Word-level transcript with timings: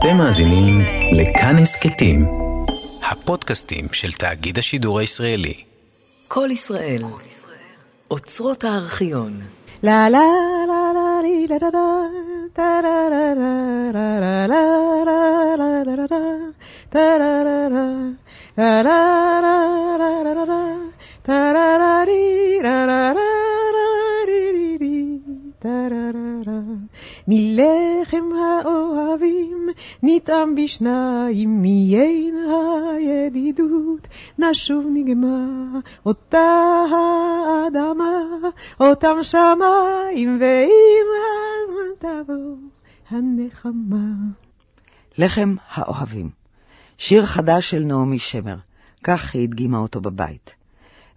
אתם 0.00 0.16
מאזינים 0.16 0.80
לכאן 1.12 1.56
הסכתים, 1.62 2.16
הפודקאסטים 3.10 3.84
של 3.92 4.12
תאגיד 4.12 4.58
השידור 4.58 4.98
הישראלי. 4.98 5.54
כל 6.28 6.48
ישראל, 6.52 7.02
אוצרות 8.10 8.64
הארכיון. 8.64 9.40
לה 9.82 10.08
לה 10.08 10.18
לה 10.68 10.92
לה 10.94 11.22
לי 11.22 11.46
לה 11.46 11.56
לה 11.62 11.68
לה 11.72 12.02
טה 12.52 12.80
לה 12.82 13.08
לה 13.10 13.34
לה 13.34 14.20
לה 14.20 14.20
לה 14.20 14.46
לה 14.46 15.04
לה 15.04 15.56
לה 15.56 15.82
לה 15.84 16.06
לה 16.10 16.18
טה 16.90 17.18
לה 17.18 17.44
לה 17.44 17.68
לה 17.68 17.86
לה 18.58 18.82
לה 18.82 19.40
לה 19.42 19.58
לה 19.98 20.24
לה 20.24 20.44
לה 21.28 21.52
לה 21.52 21.76
לה 22.62 22.86
לה 22.86 23.12
לה 23.12 23.29
מלחם 27.28 28.24
האוהבים 28.32 29.68
נטעם 30.02 30.54
בשניים 30.54 31.62
מיין 31.62 32.36
הידידות 32.96 34.08
נשוב 34.38 34.86
נגמר 34.94 35.80
אותה 36.06 36.84
האדמה 36.92 38.22
אותם 38.80 39.16
שמיים 39.22 40.38
ואם 40.40 41.06
הזמן 41.20 42.24
תבוא 42.24 42.56
הנחמה. 43.10 44.12
לחם 45.18 45.54
האוהבים, 45.70 46.30
שיר 46.98 47.26
חדש 47.26 47.70
של 47.70 47.84
נעמי 47.84 48.18
שמר, 48.18 48.56
כך 49.04 49.34
היא 49.34 49.42
הדגימה 49.42 49.78
אותו 49.78 50.00
בבית. 50.00 50.54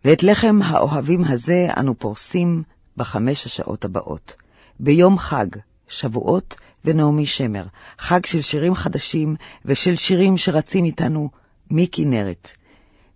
ואת 0.05 0.23
לחם 0.23 0.59
האוהבים 0.63 1.23
הזה 1.23 1.67
אנו 1.77 1.99
פורסים 1.99 2.63
בחמש 2.97 3.45
השעות 3.45 3.85
הבאות. 3.85 4.35
ביום 4.79 5.17
חג, 5.17 5.47
שבועות 5.87 6.55
ונעמי 6.85 7.25
שמר, 7.25 7.65
חג 7.99 8.25
של 8.25 8.41
שירים 8.41 8.75
חדשים 8.75 9.35
ושל 9.65 9.95
שירים 9.95 10.37
שרצים 10.37 10.85
איתנו 10.85 11.29
מכנרת. 11.71 12.53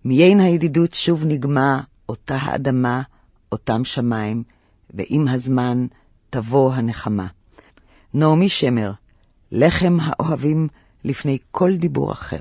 מיין 0.06 0.40
הידידות 0.40 0.94
שוב 0.94 1.24
נגמה 1.26 1.82
אותה 2.10 2.36
האדמה, 2.36 3.02
אותם 3.52 3.86
שמיים, 3.86 4.44
ועם 4.94 5.28
הזמן 5.28 5.88
תבוא 6.30 6.74
הנחמה. 6.74 7.28
נעמי 8.14 8.50
שמר, 8.50 8.92
לחם 9.52 9.98
האוהבים 10.02 10.68
לפני 11.04 11.38
כל 11.52 11.76
דיבור 11.76 12.12
אחר. 12.12 12.40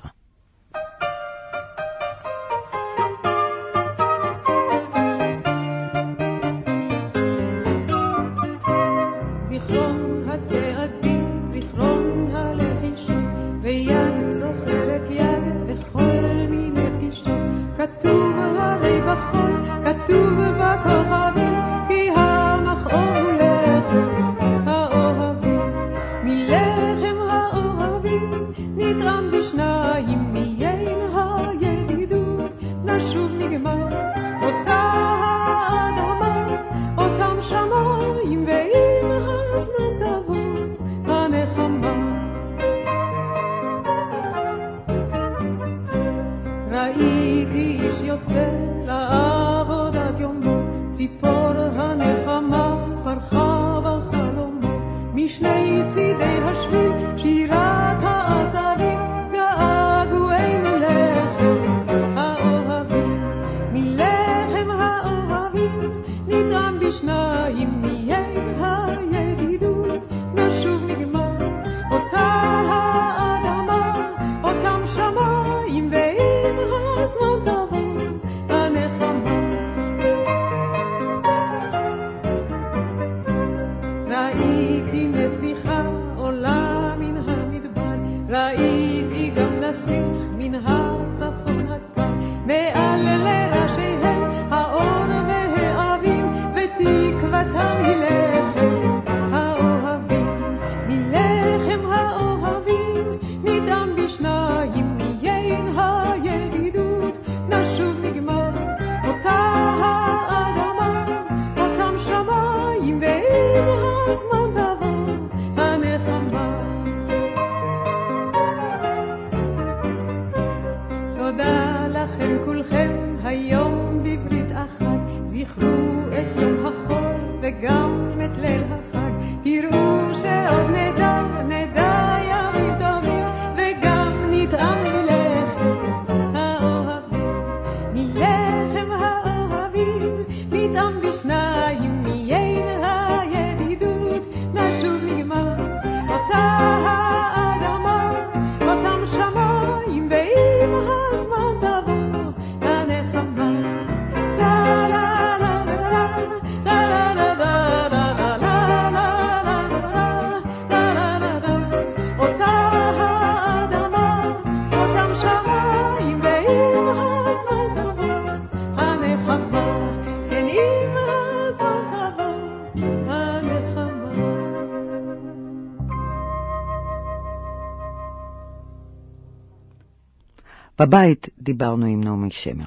בבית 180.87 181.29
דיברנו 181.39 181.87
עם 181.87 182.05
נעמי 182.05 182.31
שמר. 182.31 182.65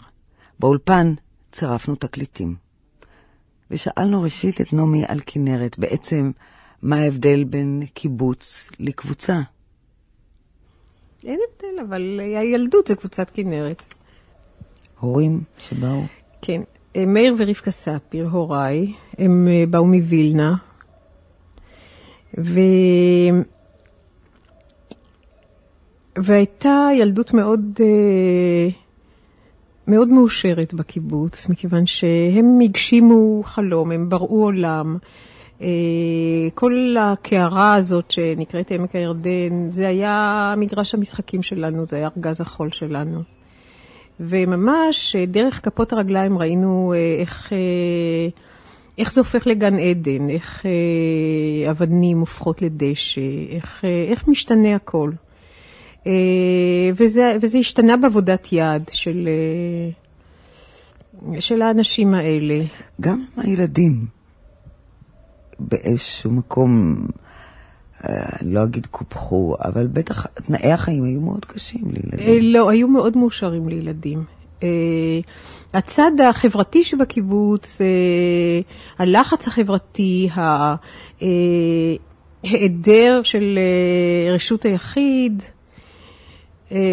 באולפן 0.59 1.13
צירפנו 1.51 1.95
תקליטים. 1.95 2.55
ושאלנו 3.71 4.21
ראשית 4.21 4.61
את 4.61 4.73
נעמי 4.73 5.03
על 5.07 5.19
כנרת, 5.25 5.79
בעצם 5.79 6.31
מה 6.81 6.95
ההבדל 6.95 7.43
בין 7.43 7.83
קיבוץ 7.93 8.69
לקבוצה. 8.79 9.39
אין 11.23 11.39
הבדל, 11.49 11.87
אבל 11.87 12.19
הילדות 12.19 12.87
זה 12.87 12.95
קבוצת 12.95 13.29
כנרת. 13.33 13.81
הורים 14.99 15.41
שבאו. 15.57 16.01
כן. 16.41 16.61
אה, 16.95 17.05
מאיר 17.05 17.35
ורבקה 17.37 17.71
ספיר, 17.71 18.27
הוריי, 18.27 18.93
הם 19.17 19.47
אה, 19.47 19.63
באו 19.69 19.85
מווילנה, 19.85 20.55
ו... 22.37 22.59
והייתה 26.21 26.87
ילדות 26.95 27.33
מאוד, 27.33 27.79
אה, 27.79 28.69
מאוד 29.87 30.09
מאושרת 30.09 30.73
בקיבוץ, 30.73 31.49
מכיוון 31.49 31.85
שהם 31.85 32.59
הגשימו 32.63 33.43
חלום, 33.45 33.91
הם 33.91 34.09
בראו 34.09 34.43
עולם, 34.43 34.97
אה, 35.61 35.67
כל 36.55 36.95
הקערה 36.99 37.75
הזאת 37.75 38.11
שנקראת 38.11 38.71
עמק 38.71 38.95
הירדן, 38.95 39.71
זה 39.71 39.87
היה 39.87 40.53
מגרש 40.57 40.93
המשחקים 40.93 41.43
שלנו, 41.43 41.85
זה 41.87 41.95
היה 41.95 42.09
ארגז 42.17 42.41
החול 42.41 42.71
שלנו. 42.71 43.21
וממש 44.19 45.15
אה, 45.15 45.25
דרך 45.25 45.65
כפות 45.65 45.93
הרגליים 45.93 46.37
ראינו 46.37 46.93
איך, 47.19 47.53
איך 48.97 49.13
זה 49.13 49.21
הופך 49.21 49.47
לגן 49.47 49.79
עדן, 49.79 50.29
איך 50.29 50.65
אבנים 51.69 52.19
הופכות 52.19 52.61
לדשא, 52.61 53.21
איך, 53.49 53.85
איך 54.09 54.27
משתנה 54.27 54.75
הכל. 54.75 55.11
וזה, 56.95 57.37
וזה 57.41 57.57
השתנה 57.57 57.97
בעבודת 57.97 58.47
יד 58.51 58.89
של, 58.93 59.29
של 61.39 61.61
האנשים 61.61 62.13
האלה. 62.13 62.59
גם 63.01 63.25
הילדים. 63.37 64.05
באיזשהו 65.59 66.31
מקום, 66.31 67.05
אה, 68.03 68.29
לא 68.41 68.63
אגיד 68.63 68.85
קופחו, 68.85 69.55
אבל 69.63 69.87
בטח 69.87 70.25
תנאי 70.25 70.71
החיים 70.71 71.03
היו 71.03 71.21
מאוד 71.21 71.45
קשים 71.45 71.83
לילדים. 71.85 72.19
אה, 72.19 72.39
לא, 72.41 72.69
היו 72.69 72.87
מאוד 72.87 73.17
מאושרים 73.17 73.69
לילדים. 73.69 74.23
Uh, 74.59 74.63
הצד 75.73 76.11
החברתי 76.29 76.83
שבקיבוץ, 76.83 77.81
uh, 77.81 77.83
הלחץ 79.01 79.47
החברתי, 79.47 80.29
ההיעדר 82.43 83.21
של 83.23 83.59
uh, 83.59 84.33
רשות 84.33 84.65
היחיד, 84.65 85.43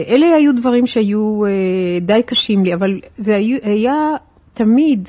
אלה 0.08 0.26
היו 0.26 0.54
דברים 0.54 0.86
שהיו 0.86 1.42
uh, 1.46 2.04
די 2.04 2.22
קשים 2.26 2.64
לי, 2.64 2.74
אבל 2.74 3.00
זה 3.18 3.36
היה, 3.36 3.58
היה 3.62 3.94
תמיד 4.54 5.08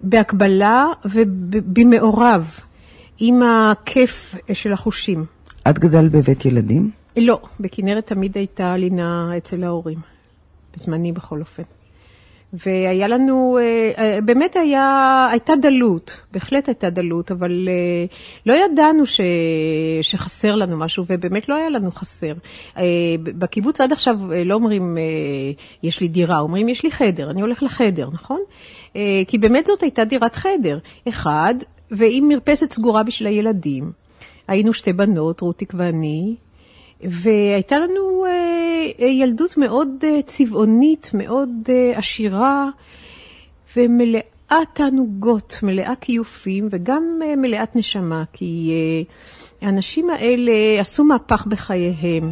בהקבלה 0.00 0.86
ובמעורב. 1.04 2.60
עם 3.18 3.42
הכיף 3.42 4.34
של 4.52 4.72
החושים. 4.72 5.24
את 5.70 5.78
גדלת 5.78 6.10
בבית 6.12 6.44
ילדים? 6.44 6.90
לא, 7.16 7.40
בכנרת 7.60 8.06
תמיד 8.06 8.36
הייתה 8.36 8.76
לינה 8.76 9.30
אצל 9.36 9.64
ההורים, 9.64 9.98
בזמני 10.76 11.12
בכל 11.12 11.40
אופן. 11.40 11.62
והיה 12.66 13.08
לנו, 13.08 13.58
אה, 13.60 13.92
אה, 13.98 14.20
באמת 14.20 14.56
היה, 14.56 15.26
הייתה 15.30 15.52
דלות, 15.56 16.16
בהחלט 16.32 16.68
הייתה 16.68 16.90
דלות, 16.90 17.30
אבל 17.30 17.68
אה, 17.68 18.04
לא 18.46 18.52
ידענו 18.52 19.06
ש, 19.06 19.20
שחסר 20.02 20.54
לנו 20.54 20.76
משהו, 20.76 21.04
ובאמת 21.08 21.48
לא 21.48 21.54
היה 21.54 21.70
לנו 21.70 21.90
חסר. 21.92 22.32
בקיבוץ 23.22 23.80
עד 23.80 23.92
עכשיו 23.92 24.16
לא 24.44 24.54
אומרים, 24.54 24.98
יש 25.82 26.00
לי 26.00 26.08
דירה, 26.08 26.38
אומרים, 26.38 26.68
יש 26.68 26.82
לי 26.82 26.90
חדר, 26.90 27.30
אני 27.30 27.40
הולך 27.40 27.62
לחדר, 27.62 28.08
נכון? 28.12 28.40
כי 29.28 29.38
באמת 29.38 29.66
זאת 29.66 29.82
הייתה 29.82 30.04
דירת 30.04 30.36
חדר. 30.36 30.78
אחד, 31.08 31.54
ועם 31.90 32.28
מרפסת 32.28 32.72
סגורה 32.72 33.02
בשביל 33.02 33.28
הילדים. 33.28 33.92
היינו 34.48 34.72
שתי 34.72 34.92
בנות, 34.92 35.40
רוטיק 35.40 35.72
ואני, 35.76 36.34
והייתה 37.00 37.78
לנו 37.78 38.24
אה, 38.26 39.06
ילדות 39.06 39.56
מאוד 39.56 39.88
אה, 40.04 40.22
צבעונית, 40.26 41.10
מאוד 41.14 41.50
אה, 41.68 41.98
עשירה 41.98 42.68
ומלאה 43.76 44.60
תענוגות, 44.72 45.58
מלאה 45.62 45.92
כיופים 46.00 46.68
וגם 46.70 47.20
מלאת 47.36 47.76
נשמה, 47.76 48.24
כי 48.32 48.72
האנשים 49.62 50.10
האלה 50.10 50.52
עשו 50.80 51.04
מהפך 51.04 51.46
בחייהם. 51.46 52.30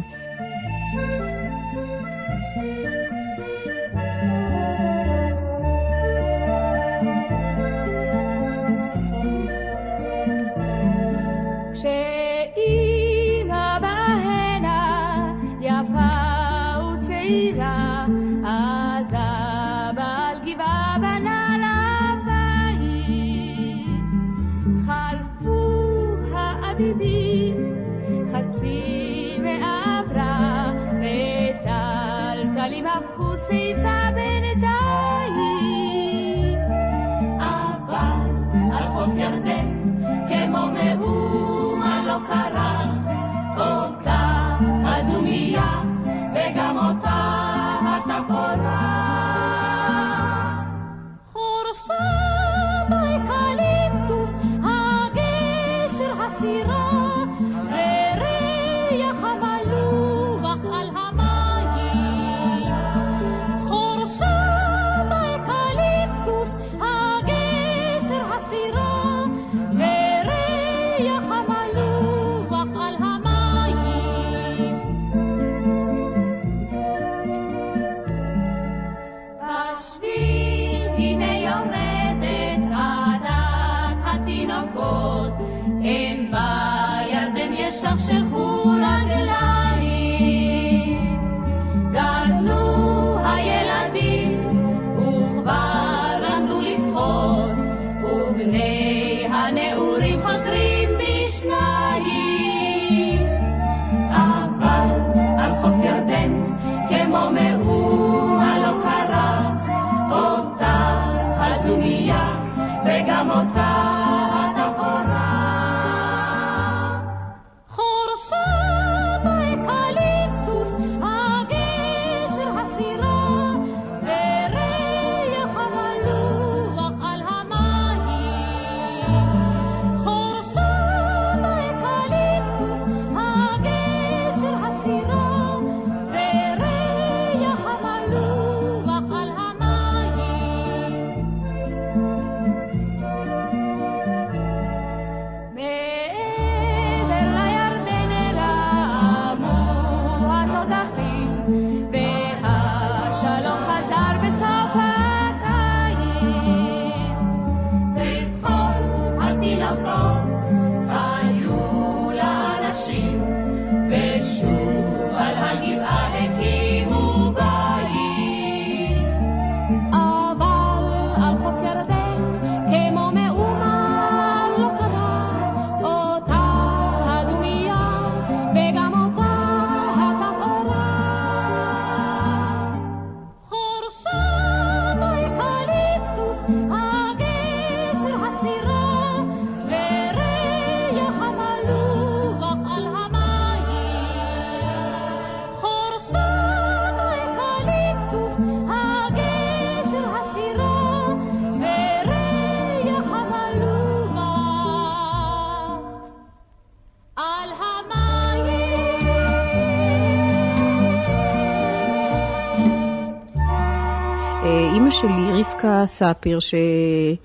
רבקה 215.65 215.85
ספיר, 215.85 216.39
שהיא 216.39 217.17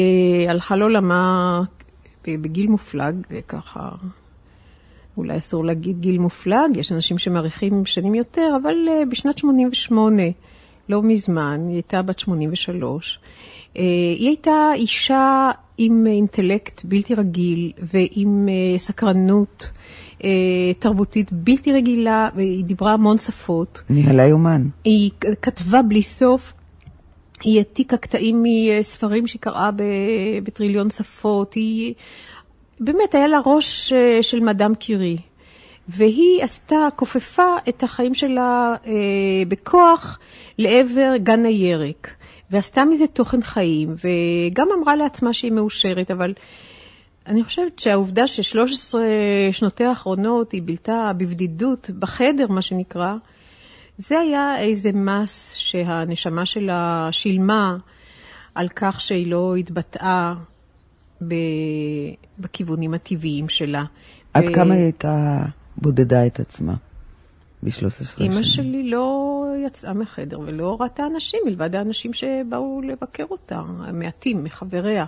אה, 0.00 0.50
הלכה 0.50 0.76
לעולמה 0.76 1.60
בגיל 2.26 2.66
מופלג, 2.66 3.14
ככה, 3.48 3.88
אולי 5.16 5.38
אסור 5.38 5.64
להגיד 5.64 6.00
גיל 6.00 6.18
מופלג, 6.18 6.76
יש 6.76 6.92
אנשים 6.92 7.18
שמעריכים 7.18 7.86
שנים 7.86 8.14
יותר, 8.14 8.56
אבל 8.62 8.74
אה, 8.88 9.02
בשנת 9.10 9.38
88, 9.38 10.22
לא 10.88 11.02
מזמן, 11.02 11.60
היא 11.66 11.74
הייתה 11.74 12.02
בת 12.02 12.18
83. 12.18 13.18
אה, 13.76 13.82
היא 14.18 14.28
הייתה 14.28 14.70
אישה 14.74 15.50
עם 15.78 16.06
אינטלקט 16.06 16.84
בלתי 16.84 17.14
רגיל 17.14 17.72
ועם 17.78 18.48
סקרנות. 18.76 19.70
תרבותית 20.78 21.32
בלתי 21.32 21.72
רגילה, 21.72 22.28
והיא 22.36 22.64
דיברה 22.64 22.92
המון 22.92 23.18
שפות. 23.18 23.82
ניהלה 23.90 24.26
יומן. 24.26 24.68
היא 24.84 25.10
כתבה 25.42 25.82
בלי 25.82 26.02
סוף. 26.02 26.52
היא 27.42 27.58
העתיקה 27.58 27.96
קטעים 27.96 28.42
מספרים 28.42 29.26
שהיא 29.26 29.40
קראה 29.40 29.70
בטריליון 30.42 30.90
שפות. 30.90 31.54
היא, 31.54 31.94
באמת, 32.80 33.14
היה 33.14 33.26
לה 33.26 33.40
ראש 33.46 33.92
אה, 33.92 34.22
של 34.22 34.40
מאדם 34.40 34.74
קירי. 34.74 35.16
והיא 35.88 36.42
עשתה, 36.42 36.88
כופפה 36.96 37.56
את 37.68 37.82
החיים 37.82 38.14
שלה 38.14 38.74
אה, 38.86 38.92
בכוח 39.48 40.18
לעבר 40.58 41.16
גן 41.16 41.44
הירק. 41.44 42.08
ועשתה 42.50 42.84
מזה 42.84 43.06
תוכן 43.06 43.42
חיים, 43.42 43.94
וגם 44.04 44.68
אמרה 44.78 44.96
לעצמה 44.96 45.32
שהיא 45.32 45.52
מאושרת, 45.52 46.10
אבל 46.10 46.32
אני 47.26 47.44
חושבת 47.44 47.78
שהעובדה 47.78 48.26
ש-13 48.26 48.94
שנותיה 49.52 49.88
האחרונות 49.88 50.52
היא 50.52 50.62
בילתה 50.62 51.12
בבדידות, 51.16 51.90
בחדר, 51.98 52.46
מה 52.48 52.62
שנקרא, 52.62 53.14
זה 53.98 54.18
היה 54.18 54.58
איזה 54.58 54.92
מס 54.92 55.52
שהנשמה 55.54 56.46
שלה 56.46 57.08
שילמה 57.12 57.76
על 58.54 58.68
כך 58.68 59.00
שהיא 59.00 59.26
לא 59.26 59.56
התבטאה 59.56 60.34
בכיוונים 62.38 62.94
הטבעיים 62.94 63.48
שלה. 63.48 63.84
עד 64.34 64.44
ו... 64.44 64.52
כמה 64.52 64.74
היא 64.74 64.82
הייתה 64.82 65.44
בודדה 65.76 66.26
את 66.26 66.40
עצמה 66.40 66.74
ב-13 67.62 67.70
שנים? 67.70 68.30
אימא 68.30 68.42
שלי 68.42 68.90
לא 68.90 69.44
יצאה 69.66 69.92
מחדר 69.92 70.40
ולא 70.40 70.76
ראתה 70.80 71.06
אנשים, 71.06 71.40
מלבד 71.46 71.74
האנשים 71.74 72.12
שבאו 72.12 72.80
לבקר 72.82 73.24
אותה, 73.30 73.62
המעטים 73.78 74.44
מחבריה. 74.44 75.04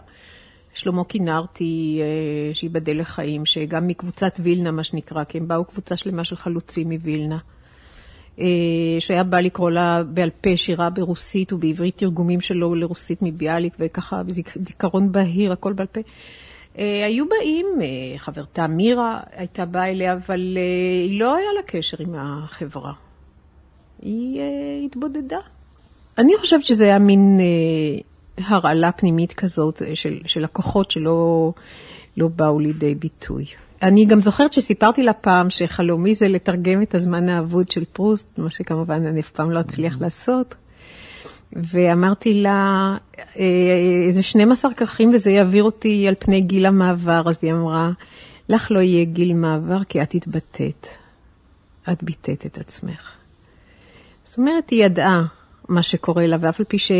שלמה 0.75 1.05
כינרתי, 1.05 2.01
אה, 2.03 2.55
שייבדל 2.55 3.01
לחיים, 3.01 3.47
שגם 3.47 3.87
מקבוצת 3.87 4.41
וילנה, 4.43 4.71
מה 4.71 4.85
שנקרא, 4.85 5.25
כי 5.25 5.39
הם 5.39 5.49
באו 5.49 5.65
קבוצה 5.65 5.97
שלמה 5.97 6.25
של 6.25 6.37
חלוצים 6.37 6.93
מווילנה. 6.93 7.39
אה, 8.41 8.47
שהיה 8.99 9.25
בא 9.25 9.41
לקרוא 9.41 9.71
לה 9.71 10.03
בעל 10.03 10.31
פה 10.41 10.57
שירה 10.57 10.91
ברוסית 10.91 11.53
ובעברית 11.53 11.99
תרגומים 11.99 12.41
שלו 12.41 12.75
לרוסית 12.75 13.23
מביאליק, 13.23 13.75
וככה 13.81 14.23
זיכרון 14.67 15.13
בהיר, 15.13 15.53
הכל 15.53 15.73
בעל 15.73 15.87
פה. 15.87 16.01
אה, 16.79 17.07
היו 17.07 17.25
באים, 17.29 17.67
חברתה 18.17 18.67
מירה 18.67 19.21
הייתה 19.33 19.65
באה 19.65 19.91
אליה, 19.91 20.13
אבל 20.13 20.59
היא 21.05 21.21
לא 21.21 21.35
היה 21.35 21.53
לה 21.57 21.63
קשר 21.67 21.97
עם 22.01 22.15
החברה. 22.19 22.93
היא 24.03 24.41
התבודדה. 24.85 25.39
אני 26.19 26.37
חושבת 26.37 26.65
שזה 26.65 26.85
היה 26.85 26.99
מין 26.99 27.41
הרעלה 28.39 28.93
פנימית 28.93 29.33
כזאת 29.33 29.83
אה, 29.83 29.97
של, 29.97 30.19
של 30.27 30.41
לקוחות 30.41 30.91
שלא 30.91 31.53
לא 32.17 32.29
באו 32.29 32.59
לידי 32.59 32.95
ביטוי. 32.95 33.45
אני 33.83 34.05
גם 34.05 34.23
זוכרת 34.23 34.53
שסיפרתי 34.53 35.03
לה 35.03 35.13
פעם 35.13 35.51
שחלומי 35.51 36.15
זה 36.15 36.29
לתרגם 36.29 36.83
את 36.83 36.95
הזמן 36.95 37.29
האבוד 37.29 37.71
של 37.71 37.85
פרוסט, 37.93 38.39
מה 38.39 38.51
שכמובן 38.51 39.07
אני 39.07 39.21
אף 39.21 39.31
פעם 39.31 39.51
לא 39.51 39.61
אצליח 39.61 39.95
mm-hmm. 39.95 40.03
לעשות. 40.03 40.55
ואמרתי 41.53 42.35
לה, 42.35 42.97
אה, 43.39 43.45
איזה 44.09 44.23
12 44.23 44.75
כרכים 44.75 45.15
וזה 45.15 45.31
יעביר 45.31 45.65
אותי 45.65 46.09
על 46.09 46.15
פני 46.19 46.41
גיל 46.41 46.67
המעבר. 46.67 47.23
אז 47.29 47.39
היא 47.43 47.53
אמרה, 47.53 47.91
לך 48.49 48.71
לא 48.71 48.81
יהיה 48.81 49.05
גיל 49.05 49.33
מעבר 49.33 49.85
כי 49.85 50.03
את 50.03 50.15
התבטאת. 50.15 50.89
את 51.93 52.03
ביטאת 52.03 52.47
את 52.47 52.59
עצמך. 52.59 53.13
זאת 54.25 54.39
אומרת, 54.39 54.71
היא 54.71 54.85
ידעה 54.85 55.25
מה 55.69 55.83
שקורה 55.83 56.27
לה, 56.27 56.37
ואף 56.41 56.61
על 56.61 56.67
פי 56.69 56.79
ש... 56.79 56.93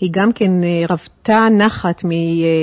היא 0.00 0.10
גם 0.12 0.32
כן 0.32 0.64
אה, 0.64 0.84
רבתה 0.88 1.48
נחת 1.50 2.04
אה, 2.04 2.10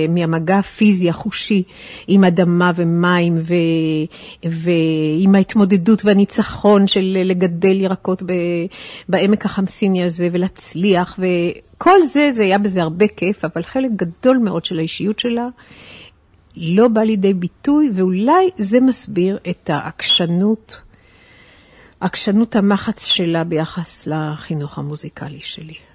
מהמגע 0.10 0.58
הפיזי, 0.58 1.10
החושי, 1.10 1.64
עם 2.08 2.24
אדמה 2.24 2.72
ומים, 2.76 3.38
ו, 3.42 3.54
ועם 4.44 5.36
ההתמודדות 5.36 6.06
והניצחון 6.06 6.88
של 6.88 7.18
לגדל 7.26 7.82
ירקות 7.82 8.24
בעמק 9.10 9.46
החמסיני 9.46 10.04
הזה, 10.04 10.30
ולהצליח, 10.32 11.20
וכל 11.20 12.02
זה, 12.02 12.30
זה 12.32 12.44
היה 12.44 12.58
בזה 12.58 12.82
הרבה 12.82 13.08
כיף, 13.08 13.46
אבל 13.46 13.64
חלק 13.64 13.92
גדול 13.96 14.38
מאוד 14.38 14.66
של 14.66 14.80
האישיות 14.80 15.20
שלה 15.20 15.48
לא 16.58 16.88
בא 16.88 17.02
לידי 17.02 17.34
ביטוי, 17.34 17.90
ואולי 17.94 18.50
זה 18.58 18.80
מסביר 18.80 19.38
את 19.50 19.70
העקשנות. 19.70 20.82
עקשנות 22.00 22.56
המחץ 22.56 23.06
שלה 23.06 23.44
ביחס 23.44 24.08
לחינוך 24.08 24.78
המוזיקלי 24.78 25.42
שלי. 25.42 25.87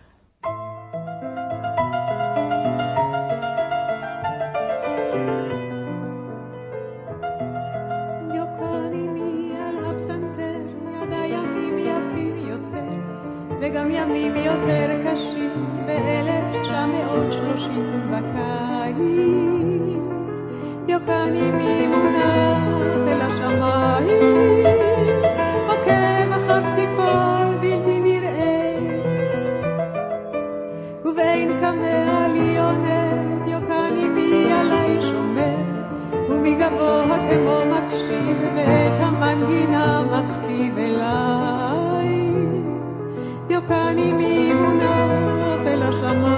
וגם 13.72 13.90
ימים 13.90 14.36
יותר 14.36 14.88
קשים 15.04 15.84
ב-1930 15.86 17.70
בקיץ. 18.10 19.02
יוקני 20.88 21.50
ממונה 21.50 22.66
אל 23.08 23.20
השמיים, 23.20 24.66
עוקב 25.68 26.32
אחר 26.32 26.74
ציפור 26.74 27.60
בלתי 27.60 28.00
נראית, 28.00 29.06
ובין 31.04 31.60
קמיה 31.60 32.28
לי 32.28 32.58
עונד, 32.58 33.48
יוקני 33.48 34.08
מי 34.08 34.52
עלי 34.52 35.02
שומר, 35.02 35.62
ומגבוה 36.30 37.18
כמו 37.30 37.58
מקשיב, 37.70 38.36
ואת 38.56 39.00
המנגינה 39.00 40.02
מכתיב 40.02 40.78
אליי. 40.78 41.61
דיוקני 43.52 44.12
ממונה 44.12 45.06
אל 45.66 45.82
השמיים, 45.82 46.31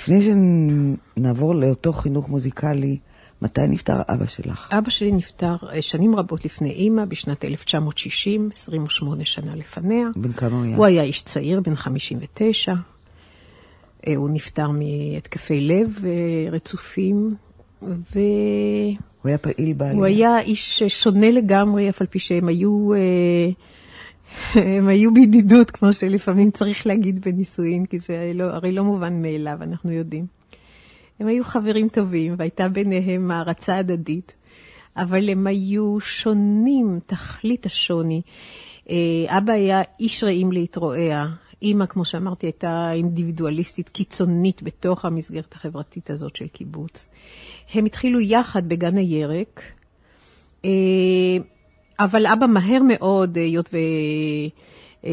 לפני 0.00 0.22
שנעבור 1.16 1.54
לאותו 1.54 1.92
חינוך 1.92 2.28
מוזיקלי, 2.28 2.98
מתי 3.42 3.60
נפטר 3.68 4.00
אבא 4.08 4.26
שלך? 4.26 4.68
אבא 4.72 4.90
שלי 4.90 5.12
נפטר 5.12 5.56
אה, 5.72 5.82
שנים 5.82 6.16
רבות 6.16 6.44
לפני 6.44 6.70
אימא, 6.70 7.04
בשנת 7.04 7.44
1960, 7.44 8.50
28 8.52 9.24
שנה 9.24 9.54
לפניה. 9.54 10.06
בן 10.16 10.32
כמה 10.32 10.56
הוא 10.56 10.64
היה? 10.64 10.76
הוא 10.76 10.84
היה 10.84 11.02
איש 11.02 11.22
צעיר, 11.22 11.60
בן 11.60 11.74
59. 11.74 12.72
אה, 14.06 14.16
הוא 14.16 14.30
נפטר 14.32 14.68
מהתקפי 14.70 15.60
לב 15.60 16.04
אה, 16.04 16.50
רצופים, 16.50 17.34
והוא 17.82 17.96
הוא 19.22 19.28
היה 19.28 19.38
פעיל 19.38 19.72
בעלייה. 19.72 20.04
היה 20.04 20.40
איש 20.40 20.82
שונה 20.82 21.30
לגמרי, 21.30 21.88
אף 21.90 22.00
על 22.00 22.06
פי 22.06 22.18
שהם 22.18 22.48
היו, 22.48 22.88
הם 24.54 24.88
היו 24.88 25.14
בידידות, 25.14 25.70
כמו 25.70 25.92
שלפעמים 25.92 26.50
צריך 26.50 26.86
להגיד 26.86 27.20
בנישואין, 27.20 27.86
כי 27.86 27.98
זה 27.98 28.32
לא, 28.34 28.44
הרי 28.44 28.72
לא 28.72 28.84
מובן 28.84 29.22
מאליו, 29.22 29.58
אנחנו 29.62 29.92
יודעים. 29.92 30.26
הם 31.20 31.26
היו 31.26 31.44
חברים 31.44 31.88
טובים, 31.88 32.34
והייתה 32.38 32.68
ביניהם 32.68 33.30
הערצה 33.30 33.78
הדדית, 33.78 34.34
אבל 34.96 35.30
הם 35.30 35.46
היו 35.46 36.00
שונים, 36.00 37.00
תכלית 37.06 37.66
השוני. 37.66 38.22
אה, 38.90 39.38
אבא 39.38 39.52
היה 39.52 39.82
איש 40.00 40.24
רעים 40.24 40.52
להתרועע. 40.52 41.26
אימא, 41.62 41.86
כמו 41.86 42.04
שאמרתי, 42.04 42.46
הייתה 42.46 42.92
אינדיבידואליסטית 42.92 43.88
קיצונית 43.88 44.62
בתוך 44.62 45.04
המסגרת 45.04 45.52
החברתית 45.52 46.10
הזאת 46.10 46.36
של 46.36 46.46
קיבוץ. 46.46 47.08
הם 47.74 47.84
התחילו 47.84 48.20
יחד 48.20 48.68
בגן 48.68 48.96
הירק, 48.96 49.62
אה, 50.64 50.70
אבל 52.04 52.26
אבא 52.26 52.46
מהר 52.46 52.82
מאוד, 52.82 53.36
היות 53.36 53.70
ו... 53.72 53.76
אה, 55.04 55.10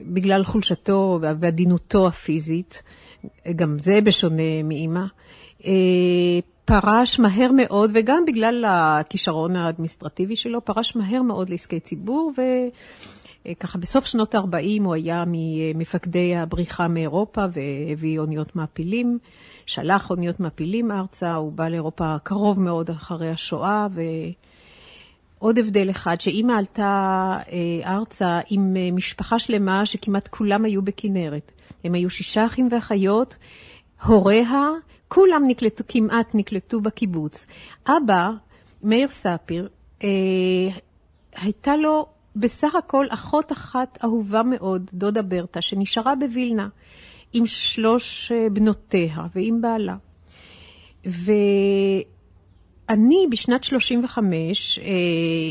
בגלל 0.00 0.44
חולשתו 0.44 1.18
ועדינותו 1.40 2.06
הפיזית, 2.06 2.82
גם 3.56 3.78
זה 3.78 4.00
בשונה 4.00 4.62
מאימא, 4.64 5.04
אה, 5.66 5.72
פרש 6.64 7.18
מהר 7.18 7.52
מאוד, 7.52 7.90
וגם 7.94 8.24
בגלל 8.26 8.64
הכישרון 8.68 9.56
האדמיניסטרטיבי 9.56 10.36
שלו, 10.36 10.64
פרש 10.64 10.96
מהר 10.96 11.22
מאוד 11.22 11.50
לעסקי 11.50 11.80
ציבור, 11.80 12.32
וככה 13.46 13.78
בסוף 13.78 14.06
שנות 14.06 14.34
ה-40 14.34 14.82
הוא 14.84 14.94
היה 14.94 15.24
ממפקדי 15.26 16.36
הבריחה 16.36 16.88
מאירופה 16.88 17.44
והביא 17.52 18.18
אוניות 18.18 18.56
מעפילים, 18.56 19.18
שלח 19.66 20.10
אוניות 20.10 20.40
מעפילים 20.40 20.92
ארצה, 20.92 21.34
הוא 21.34 21.52
בא 21.52 21.68
לאירופה 21.68 22.16
קרוב 22.22 22.60
מאוד 22.60 22.90
אחרי 22.90 23.30
השואה, 23.30 23.86
ועוד 25.40 25.58
הבדל 25.58 25.90
אחד, 25.90 26.20
שאימא 26.20 26.52
עלתה 26.52 27.36
אה, 27.52 27.96
ארצה 27.96 28.40
עם 28.50 28.76
אה, 28.76 28.88
משפחה 28.92 29.38
שלמה 29.38 29.86
שכמעט 29.86 30.28
כולם 30.28 30.64
היו 30.64 30.82
בכנרת. 30.82 31.52
הם 31.84 31.94
היו 31.94 32.10
שישה 32.10 32.46
אחים 32.46 32.68
ואחיות, 32.70 33.36
הוריה, 34.04 34.68
כולם 35.08 35.42
נקלטו, 35.46 35.84
כמעט 35.88 36.34
נקלטו 36.34 36.80
בקיבוץ. 36.80 37.46
אבא, 37.86 38.30
מאיר 38.82 39.08
ספיר, 39.08 39.68
אה, 40.04 40.08
הייתה 41.36 41.76
לו 41.76 42.06
בסך 42.36 42.74
הכל 42.74 43.06
אחות 43.10 43.52
אחת 43.52 43.98
אהובה 44.04 44.42
מאוד, 44.42 44.90
דודה 44.94 45.22
ברטה, 45.22 45.62
שנשארה 45.62 46.14
בווילנה 46.14 46.68
עם 47.32 47.46
שלוש 47.46 48.32
אה, 48.32 48.46
בנותיה 48.52 49.16
ועם 49.34 49.60
בעלה. 49.60 49.96
ואני 52.88 53.26
בשנת 53.30 53.64
35, 53.64 54.78
אה, 54.78 54.84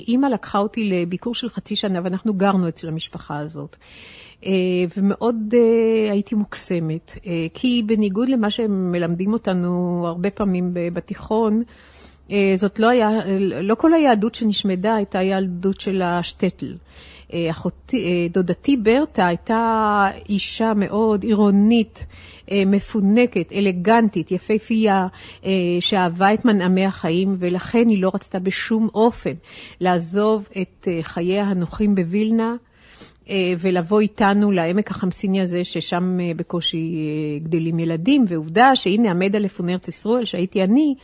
אימא 0.07 0.27
לקחה 0.27 0.59
אותי 0.59 0.89
לביקור 0.89 1.35
של 1.35 1.49
חצי 1.49 1.75
שנה 1.75 1.99
ואנחנו 2.03 2.33
גרנו 2.33 2.67
אצל 2.67 2.87
המשפחה 2.87 3.37
הזאת. 3.37 3.75
אה, 4.45 4.51
ומאוד 4.97 5.53
אה, 5.53 6.11
הייתי 6.11 6.35
מוקסמת, 6.35 7.13
כי 7.53 7.83
בניגוד 7.85 8.29
למה 8.29 8.51
שהם 8.51 8.91
מלמדים 8.91 9.33
אותנו 9.33 10.03
הרבה 10.07 10.29
פעמים 10.29 10.71
בתיכון, 10.73 11.63
זאת 12.55 12.79
לא 12.79 12.89
היה, 12.89 13.09
לא 13.39 13.75
כל 13.75 13.93
היהדות 13.93 14.35
שנשמדה 14.35 14.95
הייתה 14.95 15.21
יהדות 15.21 15.79
של 15.79 16.01
השטטל. 16.01 16.75
אחותי, 17.49 18.29
דודתי 18.31 18.77
ברטה 18.77 19.27
הייתה 19.27 20.07
אישה 20.29 20.73
מאוד 20.75 21.23
עירונית, 21.23 22.05
מפונקת, 22.65 23.51
אלגנטית, 23.53 24.31
יפהפייה, 24.31 25.07
שאהבה 25.79 26.33
את 26.33 26.45
מנעמי 26.45 26.85
החיים, 26.85 27.35
ולכן 27.39 27.89
היא 27.89 28.01
לא 28.01 28.11
רצתה 28.13 28.39
בשום 28.39 28.89
אופן 28.93 29.33
לעזוב 29.81 30.47
את 30.61 30.87
חייה 31.01 31.43
הנוחים 31.43 31.95
בווילנה. 31.95 32.55
אה, 33.29 33.53
ולבוא 33.59 33.99
איתנו 33.99 34.51
לעמק 34.51 34.91
החמסיני 34.91 35.41
הזה, 35.41 35.63
ששם 35.63 36.19
אה, 36.19 36.31
בקושי 36.35 36.95
אה, 36.95 37.39
גדלים 37.39 37.79
ילדים, 37.79 38.25
ועובדה 38.27 38.75
שהנה 38.75 39.11
עמדה 39.11 39.39
לפון 39.39 39.69
ארץ 39.69 39.87
ישראל, 39.87 40.25
שהייתי 40.25 40.63
אני, 40.63 40.95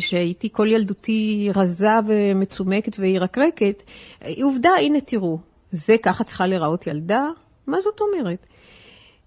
שהייתי 0.00 0.48
כל 0.52 0.66
ילדותי 0.66 1.48
רזה 1.54 1.88
ומצומקת 2.06 2.96
וירקרקת, 2.98 3.82
עובדה, 4.42 4.70
הנה 4.70 5.00
תראו, 5.00 5.38
זה 5.70 5.96
ככה 6.02 6.24
צריכה 6.24 6.46
להיראות 6.46 6.86
ילדה? 6.86 7.26
מה 7.66 7.80
זאת 7.80 8.00
אומרת? 8.00 8.46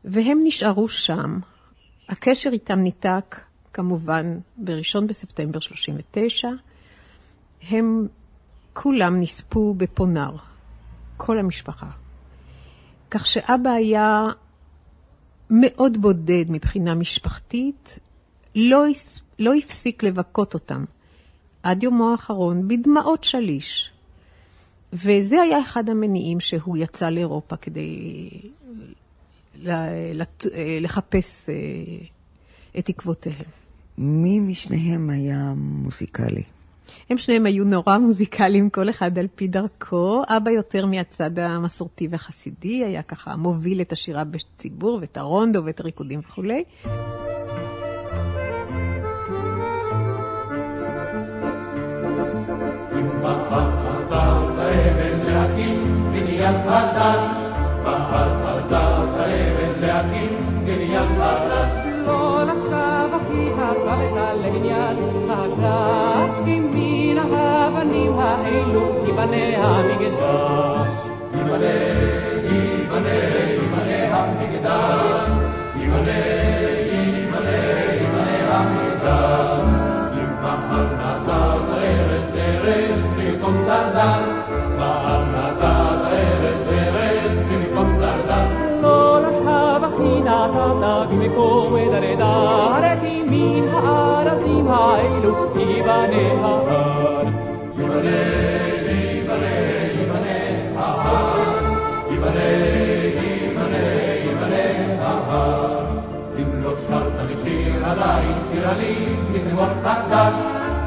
והם 0.05 0.39
נשארו 0.43 0.89
שם. 0.89 1.39
הקשר 2.09 2.49
איתם 2.53 2.79
ניתק, 2.79 3.39
כמובן, 3.73 4.37
ב-1 4.57 5.01
בספטמבר 5.07 5.59
39. 5.59 6.47
הם 7.69 8.07
כולם 8.73 9.21
נספו 9.21 9.73
בפונר, 9.73 10.35
כל 11.17 11.39
המשפחה. 11.39 11.89
כך 13.11 13.25
שאבא 13.25 13.69
היה 13.69 14.27
מאוד 15.49 16.01
בודד 16.01 16.45
מבחינה 16.49 16.95
משפחתית, 16.95 17.99
לא, 18.55 18.83
לא 19.39 19.53
הפסיק 19.53 20.03
לבכות 20.03 20.53
אותם 20.53 20.85
עד 21.63 21.83
יומו 21.83 22.11
האחרון 22.11 22.67
בדמעות 22.67 23.23
שליש. 23.23 23.89
וזה 24.93 25.41
היה 25.41 25.61
אחד 25.61 25.89
המניעים 25.89 26.39
שהוא 26.39 26.77
יצא 26.77 27.09
לאירופה 27.09 27.57
כדי 27.57 27.99
לחפש 30.81 31.49
אה, 31.49 31.55
את 32.79 32.89
עקבותיהם. 32.89 33.45
מי 33.97 34.39
משניהם 34.39 35.09
היה 35.09 35.53
מוזיקלי? 35.55 36.43
הם 37.09 37.17
שניהם 37.17 37.45
היו 37.45 37.65
נורא 37.65 37.97
מוזיקליים, 37.97 38.69
כל 38.69 38.89
אחד 38.89 39.19
על 39.19 39.27
פי 39.35 39.47
דרכו. 39.47 40.21
אבא 40.27 40.51
יותר 40.51 40.85
מהצד 40.85 41.39
המסורתי 41.39 42.07
והחסידי, 42.11 42.83
היה 42.83 43.01
ככה 43.01 43.35
מוביל 43.35 43.81
את 43.81 43.91
השירה 43.91 44.23
בציבור 44.23 44.97
ואת 45.01 45.17
הרונדו 45.17 45.65
ואת 45.65 45.79
הריקודים 45.79 46.19
וכולי. 46.19 46.63
לא 56.43 57.02
האבנים 68.52 68.64
האלו 68.74 69.04
ייבנה 69.07 69.44
המקדש. 69.64 70.94
ייבנה, 71.35 71.74
ייבנה, 72.44 73.14
ייבנה 73.50 73.98
המקדש. 74.16 75.28
ייבנה, 75.76 76.18
ייבנה, 76.92 77.57
ייבנה 78.00 78.37
המקדש. 78.50 79.64
אם 80.14 80.31
מחר 80.42 80.87
נתן 80.98 81.72
ארץ 81.72 82.28
ארץ 82.37 83.00
במקום 83.16 83.54
דרדר, 83.66 84.20
מחר 84.78 85.22
נתן 85.35 85.98
ארץ 86.12 86.66
ארץ 86.72 87.33
במקום 87.50 88.00
דרדר. 88.00 88.46
לא 88.83 89.20
לשווא 89.20 89.76
אחי 89.87 90.20
נתת 90.20 91.09
במקום 91.11 91.76
דרדר, 91.76 93.00
כי 93.00 93.22
מן 93.31 93.68
הארזים 93.68 94.68
האלו 94.68 95.35
ייבנה 95.54 96.44
ההר. 96.44 97.24
ייבנה, 97.78 98.09
ייבנה, 98.09 98.41
ההר. 108.01 108.23
אם 108.23 108.60
לא 108.62 108.65
שרת 108.65 108.77
לי 108.77 108.93
שיר 108.93 108.93
עליי, 108.93 109.15
שיר 109.32 109.38
לי 109.38 109.39
מזמור 109.39 109.65
חדש. 109.84 110.34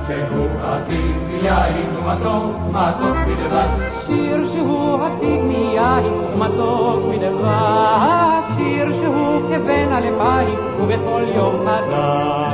שהוא 0.07 0.49
עתיק 0.63 1.17
מיין 1.29 1.97
ומתוק, 1.97 2.57
מתוק 2.71 3.17
מדבש. 3.27 3.71
שיר 4.07 4.47
שהוא 4.53 5.05
עתיק 5.05 5.41
מיין 5.43 6.05
ומתוק 6.05 7.05
מדבש, 7.09 8.45
שיר 8.57 8.93
שהוא 8.93 9.43
כבן 9.49 9.93
אלפיים 9.93 10.59
ובכל 10.81 11.23
יום 11.35 11.67
חדש. 11.67 12.46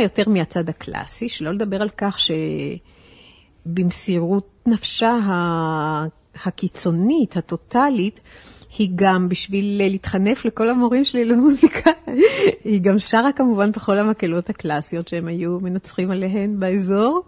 אימא 0.00 0.10
יותר 0.12 0.30
מהצד 0.30 0.68
הקלאסי, 0.68 1.28
שלא 1.28 1.52
לדבר 1.52 1.82
על 1.82 1.88
כך 1.96 2.18
שבמסירות 3.66 4.48
נפשה 4.66 5.16
הקיצונית, 6.44 7.36
הטוטלית, 7.36 8.20
היא 8.78 8.90
גם, 8.94 9.28
בשביל 9.28 9.76
להתחנף 9.78 10.44
לכל 10.44 10.68
המורים 10.68 11.04
שלי 11.04 11.24
למוזיקה, 11.24 11.90
היא 12.64 12.80
גם 12.80 12.98
שרה 12.98 13.32
כמובן 13.32 13.72
בכל 13.72 13.98
המקהלות 13.98 14.50
הקלאסיות 14.50 15.08
שהם 15.08 15.28
היו 15.28 15.60
מנצחים 15.60 16.10
עליהן 16.10 16.60
באזור, 16.60 17.22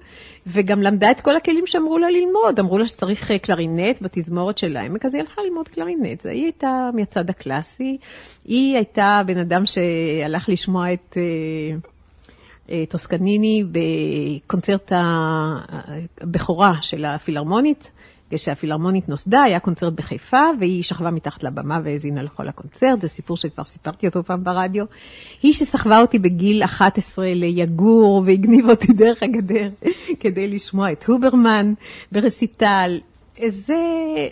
וגם 0.47 0.83
למדה 0.83 1.11
את 1.11 1.21
כל 1.21 1.37
הכלים 1.37 1.67
שאמרו 1.67 1.99
לה 1.99 2.11
ללמוד. 2.11 2.59
אמרו 2.61 2.79
לה 2.79 2.89
שצריך 2.89 3.31
אה, 3.31 3.39
קלרינט 3.39 4.03
בתזמורת 4.03 4.59
של 4.59 4.77
העמק, 4.77 5.05
אז 5.05 5.15
היא 5.15 5.21
הלכה 5.21 5.43
ללמוד 5.43 5.69
קלרינט. 5.69 6.27
היא 6.27 6.43
הייתה 6.45 6.91
מהצד 6.95 7.31
הקלאסי, 7.31 7.97
היא 8.45 8.77
הייתה 8.77 9.21
בן 9.27 9.39
אדם 9.39 9.63
שהלך 9.67 10.49
לשמוע 10.49 10.93
את... 10.93 11.17
אה, 11.17 11.92
טוסקניני 12.89 13.65
בקונצרט 13.73 14.93
הבכורה 14.95 16.75
של 16.83 17.05
הפילהרמונית. 17.05 17.91
כשהפילהרמונית 18.35 19.09
נוסדה, 19.09 19.43
היה 19.43 19.61
קונצרט 19.61 19.93
בחיפה, 19.93 20.43
והיא 20.61 20.83
שכבה 20.83 21.11
מתחת 21.11 21.43
לבמה 21.43 21.81
והאזינה 21.85 22.23
לכל 22.23 22.49
הקונצרט, 22.49 23.01
זה 23.01 23.09
סיפור 23.09 23.37
שכבר 23.37 23.65
סיפרתי 23.65 24.07
אותו 24.07 24.25
פעם 24.25 24.45
ברדיו. 24.45 24.85
היא 25.43 25.53
שסחבה 25.53 26.01
אותי 26.01 26.19
בגיל 26.19 26.65
11 26.65 27.35
ליגור 27.35 28.23
והגניבה 28.27 28.71
אותי 28.71 28.93
דרך 28.93 29.23
הגדר 29.23 29.71
כדי 30.21 30.49
לשמוע 30.49 30.93
את 30.93 31.05
הוברמן 31.05 31.73
ברסיטל. 32.13 33.01
זה, 33.49 33.77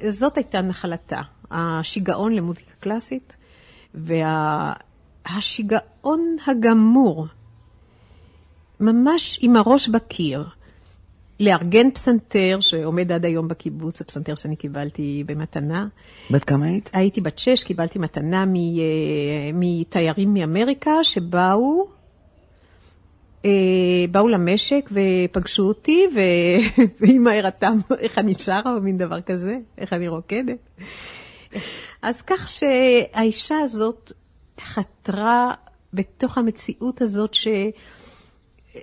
זאת 0.08 0.36
הייתה 0.36 0.60
נחלתה, 0.60 1.20
השיגעון 1.50 2.32
למוזיקה 2.32 2.70
קלאסית, 2.80 3.32
והשיגעון 5.24 6.36
הגמור, 6.46 7.26
ממש 8.80 9.38
עם 9.42 9.56
הראש 9.56 9.88
בקיר. 9.88 10.44
לארגן 11.40 11.90
פסנתר 11.90 12.58
שעומד 12.60 13.12
עד 13.12 13.24
היום 13.24 13.48
בקיבוץ, 13.48 14.00
הפסנתר 14.00 14.34
שאני 14.34 14.56
קיבלתי 14.56 15.24
במתנה. 15.26 15.86
בת 16.30 16.44
כמה 16.44 16.66
היית? 16.66 16.90
הייתי 16.92 17.20
בת 17.20 17.38
שש, 17.38 17.64
קיבלתי 17.64 17.98
מתנה 17.98 18.44
מ- 18.44 18.54
אה, 18.56 19.50
מתיירים 19.54 20.34
מאמריקה 20.34 21.04
שבאו, 21.04 21.88
אה, 23.44 23.50
באו 24.10 24.28
למשק 24.28 24.90
ופגשו 24.92 25.62
אותי, 25.62 26.06
ואימא 27.00 27.30
הראתה 27.30 27.70
איך 27.98 28.18
אני 28.18 28.34
שרה 28.34 28.74
או 28.76 28.82
מין 28.82 28.98
דבר 28.98 29.20
כזה, 29.20 29.58
איך 29.78 29.92
אני 29.92 30.08
רוקדת. 30.08 30.70
אז 32.02 32.22
כך 32.22 32.48
שהאישה 32.48 33.58
הזאת 33.58 34.12
חתרה 34.60 35.54
בתוך 35.94 36.38
המציאות 36.38 37.02
הזאת 37.02 37.34
ש... 37.34 37.48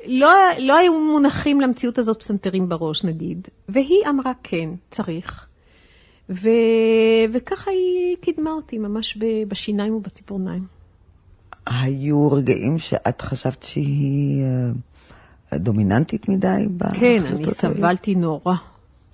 לא, 0.06 0.30
לא 0.60 0.78
היו 0.78 1.00
מונחים 1.00 1.62
למציאות 1.62 1.97
הזאת 1.97 2.19
פסנתרים 2.19 2.69
בראש, 2.69 3.04
נגיד, 3.04 3.47
והיא 3.69 4.08
אמרה 4.10 4.32
כן, 4.43 4.69
צריך. 4.91 5.45
ו... 6.30 6.50
וככה 7.34 7.71
היא 7.71 8.15
קידמה 8.21 8.52
אותי, 8.52 8.78
ממש 8.78 9.17
ב- 9.17 9.43
בשיניים 9.47 9.95
ובציפורניים. 9.95 10.63
היו 11.65 12.32
רגעים 12.32 12.80
שאת 12.80 13.21
חשבת 13.21 13.63
שהיא 13.63 14.43
אה, 15.54 15.58
דומיננטית 15.58 16.30
מדי 16.30 16.65
בהחלטות 16.69 17.00
כן, 17.00 17.23
אני 17.26 17.41
האלה? 17.41 17.52
סבלתי 17.52 18.15
נורא, 18.15 18.56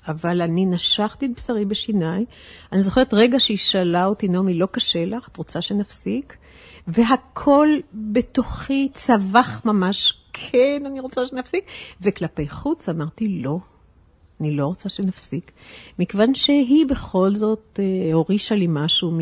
אבל 0.08 0.42
אני 0.42 0.66
נשכתי 0.66 1.26
את 1.26 1.32
בשרי 1.36 1.66
בשיניי. 1.66 2.26
אני 2.72 2.84
זוכרת 2.84 3.14
רגע 3.14 3.40
שהיא 3.40 3.58
שאלה 3.58 4.06
אותי, 4.06 4.28
נעמי, 4.28 4.54
לא 4.54 4.68
קשה 4.72 5.06
לך? 5.06 5.28
את 5.28 5.38
רוצה 5.38 5.62
שנפסיק? 5.62 6.38
והכל 6.88 7.68
בתוכי 7.94 8.90
צבח 8.94 9.62
ממש, 9.66 10.23
כן, 10.34 10.84
אני 10.86 11.00
רוצה 11.00 11.26
שנפסיק. 11.26 11.65
וכלפי 12.02 12.50
חוץ 12.50 12.89
אמרתי, 12.89 13.28
לא, 13.28 13.58
אני 14.41 14.52
לא 14.56 14.65
רוצה 14.65 14.89
שנפסיק. 14.89 15.52
מכיוון 16.00 16.36
שהיא 16.36 16.86
בכל 16.86 17.36
זאת 17.36 17.80
אה, 17.80 18.13
הורישה 18.13 18.56
לי 18.56 18.67
משהו 18.69 19.19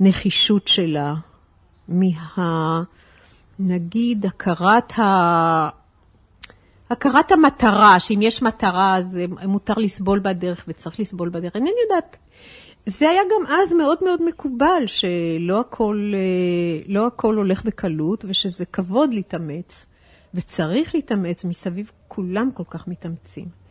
מהנחישות 0.00 0.68
שלה, 0.68 1.14
מה... 1.88 2.82
נגיד, 3.58 4.26
הכרת 4.26 4.98
ה... 4.98 5.68
הכרת 6.90 7.32
המטרה, 7.32 8.00
שאם 8.00 8.18
יש 8.22 8.42
מטרה 8.42 8.96
אז 8.96 9.18
אה, 9.18 9.46
מותר 9.46 9.74
לסבול 9.76 10.20
בדרך 10.22 10.64
וצריך 10.68 11.00
לסבול 11.00 11.28
בדרך. 11.28 11.56
אינני 11.56 11.70
יודעת. 11.88 12.16
זה 12.86 13.10
היה 13.10 13.22
גם 13.22 13.46
אז 13.52 13.72
מאוד 13.72 13.98
מאוד 14.04 14.22
מקובל, 14.22 14.82
שלא 14.86 15.60
הכל, 15.60 16.12
אה, 16.14 16.82
לא 16.88 17.06
הכל 17.06 17.36
הולך 17.36 17.64
בקלות, 17.64 18.24
ושזה 18.28 18.64
כבוד 18.64 19.14
להתאמץ, 19.14 19.86
וצריך 20.34 20.94
להתאמץ, 20.94 21.44
מסביב 21.44 21.90
כולם 22.08 22.50
כל 22.54 22.64
כך 22.70 22.88
מתאמצים. 22.88 23.62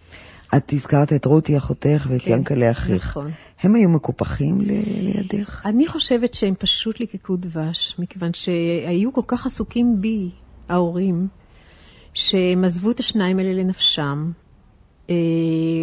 את 0.57 0.73
הזכרת 0.73 1.13
את 1.13 1.25
רותי 1.25 1.57
אחותך 1.57 2.05
ואת 2.09 2.21
כן, 2.21 2.31
ינקלה 2.31 2.71
אחיך. 2.71 3.05
נכון. 3.07 3.31
הם 3.61 3.75
היו 3.75 3.89
מקופחים 3.89 4.61
ל- 4.61 4.71
לידך? 5.01 5.61
אני 5.65 5.87
חושבת 5.87 6.33
שהם 6.33 6.55
פשוט 6.55 6.99
ליקקו 6.99 7.35
דבש, 7.35 7.95
מכיוון 7.99 8.33
שהיו 8.33 9.13
כל 9.13 9.21
כך 9.27 9.45
עסוקים 9.45 10.01
בי, 10.01 10.29
ההורים, 10.69 11.27
שהם 12.13 12.63
עזבו 12.63 12.91
את 12.91 12.99
השניים 12.99 13.39
האלה 13.39 13.53
לנפשם, 13.53 14.31
אה, 15.09 15.15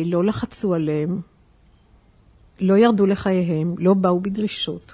לא 0.04 0.24
לחצו 0.24 0.74
עליהם, 0.74 1.20
לא 2.60 2.78
ירדו 2.78 3.06
לחייהם, 3.06 3.74
לא 3.78 3.94
באו 3.94 4.20
בדרישות. 4.20 4.92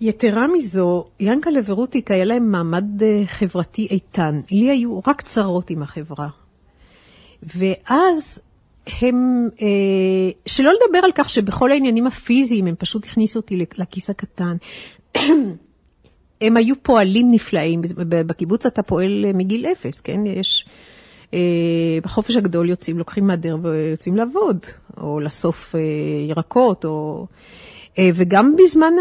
יתרה 0.00 0.46
מזו, 0.46 1.04
ינקלה 1.20 1.60
ורוטיק 1.66 2.10
היה 2.10 2.24
להם 2.24 2.50
מעמד 2.50 3.02
אה, 3.02 3.22
חברתי 3.26 3.86
איתן. 3.90 4.40
לי 4.50 4.70
היו 4.70 5.00
רק 5.06 5.22
צרות 5.22 5.70
עם 5.70 5.82
החברה. 5.82 6.28
ואז 7.42 8.40
הם, 9.00 9.48
אה, 9.62 10.30
שלא 10.46 10.72
לדבר 10.72 10.98
על 10.98 11.12
כך 11.14 11.30
שבכל 11.30 11.70
העניינים 11.70 12.06
הפיזיים 12.06 12.66
הם 12.66 12.74
פשוט 12.78 13.04
הכניסו 13.06 13.40
אותי 13.40 13.56
לכיס 13.78 14.10
הקטן. 14.10 14.56
הם 16.40 16.56
היו 16.56 16.74
פועלים 16.82 17.28
נפלאים, 17.30 17.82
בקיבוץ 18.08 18.66
אתה 18.66 18.82
פועל 18.82 19.24
אה, 19.26 19.30
מגיל 19.34 19.66
אפס, 19.66 20.00
כן? 20.00 20.26
יש... 20.26 20.66
אה, 21.34 21.38
בחופש 22.02 22.36
הגדול 22.36 22.68
יוצאים, 22.68 22.98
לוקחים 22.98 23.26
מהדר 23.26 23.56
ויוצאים 23.62 24.16
לעבוד, 24.16 24.58
או 24.96 25.20
לאסוף 25.20 25.74
אה, 25.74 25.80
ירקות, 26.28 26.84
או... 26.84 27.26
אה, 27.98 28.10
וגם 28.14 28.56
בזמן 28.56 28.92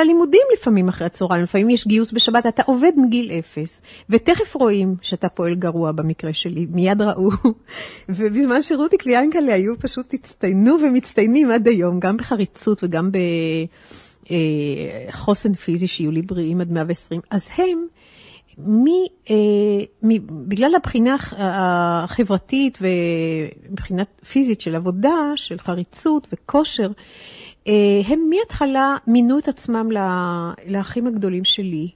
הלימודים 0.00 0.42
לפעמים 0.52 0.88
אחרי 0.88 1.06
הצהריים, 1.06 1.42
לפעמים 1.44 1.70
יש 1.70 1.86
גיוס 1.86 2.12
בשבת, 2.12 2.46
אתה 2.46 2.62
עובד 2.66 2.92
מגיל 2.96 3.30
אפס, 3.38 3.82
ותכף 4.10 4.54
רואים 4.54 4.94
שאתה 5.02 5.28
פועל 5.28 5.54
גרוע 5.54 5.92
במקרה 5.92 6.32
שלי, 6.32 6.66
מיד 6.70 7.02
ראו. 7.02 7.30
ובזמן 8.08 8.62
שרותי 8.62 8.96
קליאנקלה 8.96 9.54
היו 9.54 9.78
פשוט 9.78 10.14
הצטיינו 10.14 10.76
ומצטיינים 10.82 11.50
עד 11.50 11.68
היום, 11.68 12.00
גם 12.00 12.16
בחריצות 12.16 12.84
וגם 12.84 13.10
בחוסן 15.08 15.54
פיזי, 15.54 15.86
שיהיו 15.86 16.10
לי 16.10 16.22
בריאים 16.22 16.60
עד 16.60 16.72
120, 16.72 17.20
אז 17.30 17.48
הם... 17.56 17.86
מ, 18.58 18.84
אה, 19.30 19.34
מ, 20.02 20.08
בגלל 20.48 20.74
הבחינה 20.74 21.14
הח- 21.14 21.34
החברתית 21.38 22.78
ומבחינה 23.70 24.02
פיזית 24.04 24.60
של 24.60 24.74
עבודה, 24.74 25.32
של 25.36 25.58
חריצות 25.58 26.28
וכושר, 26.32 26.90
אה, 27.68 27.72
הם 28.06 28.20
מההתחלה 28.30 28.96
מינו 29.06 29.38
את 29.38 29.48
עצמם 29.48 29.88
לאחים 30.66 31.06
הגדולים 31.06 31.44
שלי. 31.44 31.88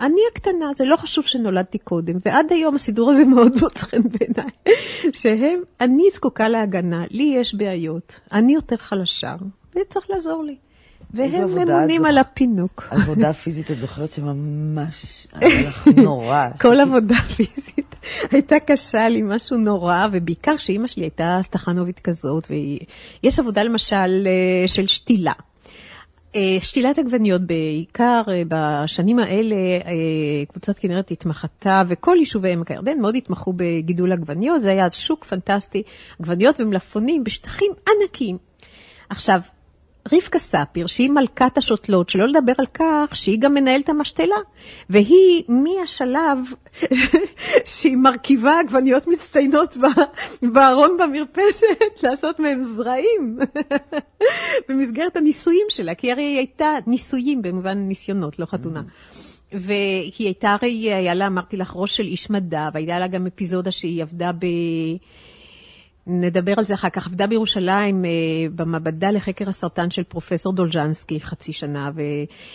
אני 0.00 0.20
הקטנה, 0.32 0.70
זה 0.76 0.84
לא 0.84 0.96
חשוב 0.96 1.24
שנולדתי 1.24 1.78
קודם, 1.78 2.14
ועד 2.26 2.52
היום 2.52 2.74
הסידור 2.74 3.10
הזה 3.10 3.24
מאוד 3.34 3.52
מוצא 3.60 3.86
חן 3.86 4.02
בעיניי, 4.02 4.50
שהם, 5.12 5.60
אני 5.80 6.02
זקוקה 6.12 6.48
להגנה, 6.48 7.04
לי 7.10 7.34
יש 7.36 7.54
בעיות, 7.54 8.20
אני 8.32 8.54
יותר 8.54 8.76
חלשה, 8.76 9.34
וצריך 9.76 10.10
לעזור 10.10 10.44
לי. 10.44 10.56
והם 11.14 11.50
ממונים 11.50 12.04
על 12.04 12.18
הפינוק. 12.18 12.88
עבודה 12.90 13.32
פיזית, 13.32 13.70
את 13.70 13.78
זוכרת 13.78 14.12
שממש 14.12 15.26
היה 15.32 15.68
לך 15.68 15.88
נורא. 15.96 16.48
כל 16.60 16.80
עבודה 16.80 17.16
פיזית 17.36 17.96
הייתה 18.30 18.60
קשה 18.60 19.08
לי, 19.08 19.22
משהו 19.24 19.56
נורא, 19.56 20.06
ובעיקר 20.12 20.56
שאימא 20.56 20.86
שלי 20.86 21.04
הייתה 21.04 21.38
סטחנובית 21.42 21.98
כזאת, 21.98 22.48
ויש 22.50 23.38
עבודה 23.38 23.62
למשל 23.62 24.26
אה, 24.26 24.68
של 24.68 24.86
שתילה. 24.86 25.32
אה, 26.34 26.56
שתילת 26.60 26.98
עגבניות 26.98 27.42
בעיקר 27.42 28.22
אה, 28.28 28.42
בשנים 28.48 29.18
האלה, 29.18 29.56
קבוצת 30.48 30.78
כנרת 30.78 31.10
התמחתה, 31.10 31.82
וכל 31.88 32.16
יישובי 32.18 32.52
עמק 32.52 32.70
הירדן 32.70 33.00
מאוד 33.00 33.16
התמחו 33.16 33.52
בגידול 33.56 34.12
עגבניות, 34.12 34.60
זה 34.60 34.70
היה 34.70 34.86
אז 34.86 34.94
שוק 34.94 35.24
פנטסטי, 35.24 35.82
עגבניות 36.20 36.60
ומלפפונים 36.60 37.24
בשטחים 37.24 37.72
ענקיים. 37.88 38.38
עכשיו, 39.10 39.40
רבקה 40.12 40.38
ספיר, 40.38 40.86
שהיא 40.86 41.10
מלכת 41.10 41.58
השותלות, 41.58 42.08
שלא 42.08 42.28
לדבר 42.28 42.52
על 42.58 42.66
כך 42.74 43.16
שהיא 43.16 43.38
גם 43.40 43.54
מנהלת 43.54 43.88
המשתלה, 43.88 44.36
והיא 44.90 45.42
מהשלב 45.48 46.38
שהיא 47.74 47.96
מרכיבה 47.96 48.60
עגבניות 48.60 49.06
מצטיינות 49.06 49.76
בארון 50.52 50.96
במרפסת, 50.96 52.02
לעשות 52.02 52.40
מהם 52.40 52.62
זרעים 52.62 53.38
במסגרת 54.68 55.16
הניסויים 55.16 55.66
שלה, 55.68 55.94
כי 55.94 56.12
הרי 56.12 56.22
היא 56.22 56.36
הייתה 56.36 56.70
ניסויים 56.86 57.42
במובן 57.42 57.78
ניסיונות, 57.78 58.38
לא 58.38 58.46
חתונה. 58.46 58.82
והיא 59.52 60.12
הייתה 60.18 60.52
הרי, 60.52 60.94
היה 60.94 61.14
לה, 61.14 61.26
אמרתי 61.26 61.56
לך, 61.56 61.72
ראש 61.76 61.96
של 61.96 62.06
איש 62.06 62.30
מדע, 62.30 62.68
והייתה 62.74 62.98
לה 62.98 63.06
גם 63.06 63.26
אפיזודה 63.26 63.70
שהיא 63.70 64.02
עבדה 64.02 64.32
ב... 64.32 64.46
נדבר 66.06 66.54
על 66.56 66.64
זה 66.64 66.74
אחר 66.74 66.88
כך. 66.88 67.06
עבדה 67.06 67.26
בירושלים 67.26 68.04
אה, 68.04 68.10
במעבדה 68.54 69.10
לחקר 69.10 69.48
הסרטן 69.48 69.90
של 69.90 70.02
פרופסור 70.02 70.52
דולז'נסקי 70.52 71.20
חצי 71.20 71.52
שנה, 71.52 71.90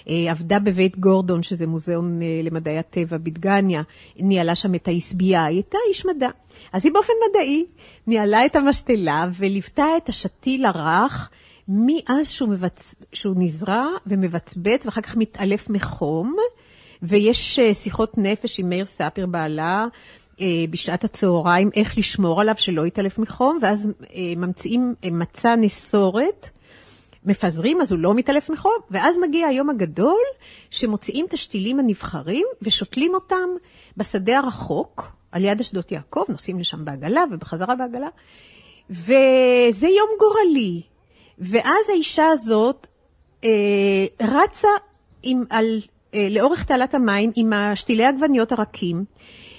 ועבדה 0.08 0.60
בבית 0.60 0.98
גורדון, 0.98 1.44
שזה 1.44 1.68
מוזיאון 1.68 2.22
אה, 2.22 2.42
למדעי 2.44 2.78
הטבע 2.78 3.18
בדגניה, 3.18 3.82
ניהלה 4.20 4.56
שם 4.56 4.76
את 4.76 4.88
ה-SBI, 4.88 5.38
הייתה 5.38 5.78
איש 5.90 6.06
מדע. 6.06 6.30
אז 6.74 6.86
היא 6.86 6.94
באופן 6.94 7.14
מדעי 7.30 7.66
ניהלה 8.08 8.46
את 8.46 8.56
המשתלה 8.56 9.26
וליוותה 9.34 9.86
את 9.98 10.10
השתיל 10.10 10.66
הרך. 10.66 11.30
מאז 11.72 12.30
שהוא, 12.30 12.50
מבצ... 12.50 12.96
שהוא 13.14 13.36
נזרע 13.38 13.86
ומבצבץ 14.08 14.86
ואחר 14.86 15.02
כך 15.02 15.18
מתעלף 15.18 15.70
מחום, 15.70 16.36
ויש 17.02 17.60
אה, 17.60 17.74
שיחות 17.74 18.18
נפש 18.18 18.60
עם 18.60 18.70
מאיר 18.70 18.86
ספיר 18.86 19.26
בעלה, 19.26 19.86
בשעת 20.69 21.04
הצהריים, 21.04 21.69
איך 21.75 21.97
לשמור 21.97 22.41
עליו 22.41 22.56
שלא 22.58 22.86
יתעלף 22.86 23.19
מחום, 23.19 23.60
ואז 23.62 23.88
אה, 24.15 24.34
ממציאים 24.38 24.95
אה, 25.04 25.10
מצע 25.12 25.56
נסורת, 25.56 26.49
מפזרים, 27.25 27.82
אז 27.82 27.91
הוא 27.91 27.99
לא 27.99 28.13
מתעלף 28.13 28.49
מחום, 28.49 28.73
ואז 28.91 29.17
מגיע 29.17 29.47
היום 29.47 29.69
הגדול, 29.69 30.23
שמוציאים 30.71 31.25
את 31.25 31.34
השתילים 31.34 31.80
הנבחרים 31.80 32.45
ושותלים 32.62 33.13
אותם 33.13 33.49
בשדה 33.97 34.38
הרחוק, 34.38 35.12
על 35.32 35.45
יד 35.45 35.60
אשדות 35.60 35.91
יעקב, 35.91 36.23
נוסעים 36.30 36.60
לשם 36.60 36.86
בעגלה 36.86 37.23
ובחזרה 37.32 37.75
בעגלה, 37.75 38.08
וזה 38.89 39.88
יום 39.88 40.10
גורלי. 40.19 40.82
ואז 41.39 41.89
האישה 41.89 42.28
הזאת 42.28 42.88
אה, 43.43 44.06
רצה 44.21 44.67
עם, 45.23 45.43
על, 45.49 45.80
אה, 46.13 46.28
לאורך 46.30 46.63
תעלת 46.63 46.93
המים 46.93 47.32
עם 47.36 47.54
השתילי 47.54 48.06
עגבניות 48.06 48.52
הרכים, 48.52 49.06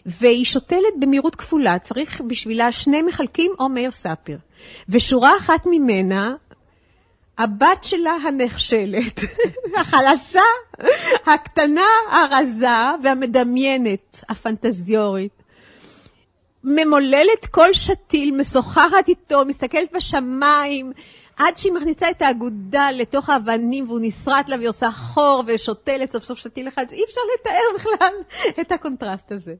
והיא 0.07 0.45
שותלת 0.45 0.95
במהירות 1.01 1.37
כפולה, 1.37 1.79
צריך 1.79 2.21
בשבילה 2.21 2.73
שני 2.73 3.03
מחלקים 3.03 3.53
או 3.59 3.69
מאיר 3.69 3.91
ספיר. 3.91 4.39
ושורה 4.89 5.37
אחת 5.37 5.67
ממנה, 5.67 6.35
הבת 7.39 7.85
שלה 7.85 8.13
הנחשלת, 8.13 9.21
החלשה, 9.81 10.43
הקטנה, 11.27 11.87
הרזה 12.11 12.67
והמדמיינת, 13.03 14.25
הפנטזיורית. 14.29 15.33
ממוללת 16.65 17.47
כל 17.51 17.73
שתיל, 17.73 18.37
משוחחת 18.37 19.09
איתו, 19.09 19.45
מסתכלת 19.45 19.93
בשמיים, 19.93 20.93
עד 21.37 21.57
שהיא 21.57 21.73
מכניסה 21.73 22.11
את 22.11 22.23
האגודל 22.23 22.91
לתוך 22.91 23.31
האבנים 23.31 23.89
והוא 23.89 24.01
נשרט 24.03 24.49
לה 24.49 24.57
והיא 24.57 24.69
עושה 24.69 24.91
חור 24.91 25.43
ושותלת 25.47 26.13
סוף 26.13 26.25
סוף 26.25 26.39
שתיל 26.39 26.69
אחד, 26.69 26.85
אי 26.93 27.05
אפשר 27.05 27.21
לתאר 27.35 27.63
בכלל 27.75 28.15
את 28.61 28.73
הקונטרסט 28.73 29.33
הזה. 29.33 29.55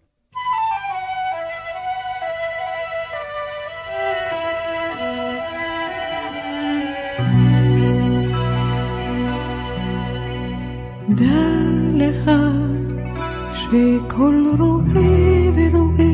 דע 11.21 11.51
לך 11.95 12.31
שכל 13.55 14.45
רואה 14.59 15.51
ורואה 15.57 16.13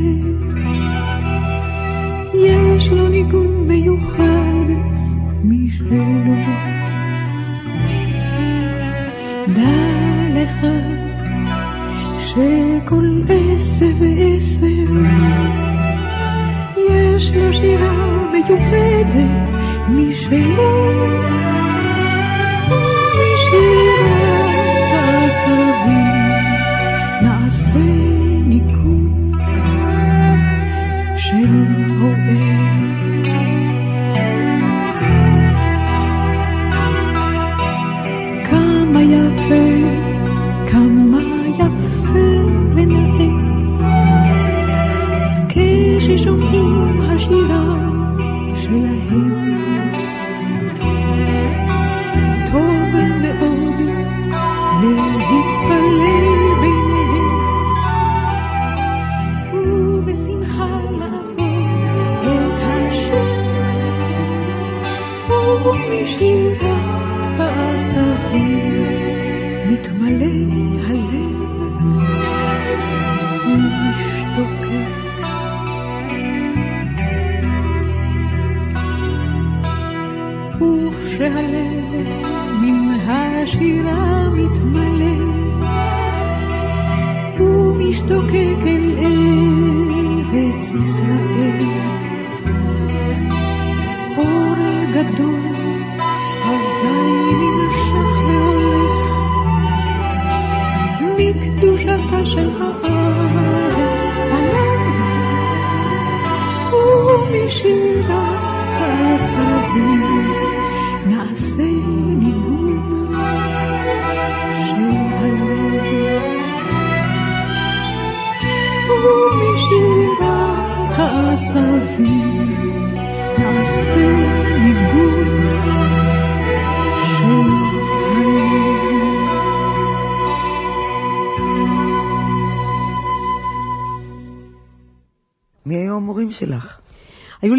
יש 2.35 2.89
לו 2.89 3.09
ניגון 3.09 3.69
מיוחד 3.69 4.67
משלו. 5.45 6.05
דע 9.55 9.87
לך 10.35 10.67
שכל 12.19 13.23
עשר 13.29 13.93
ועשר 13.99 14.93
יש 16.91 17.31
לו 17.35 17.53
שירה 17.53 18.31
מיוחדת 18.33 19.15
משלו. 19.89 21.26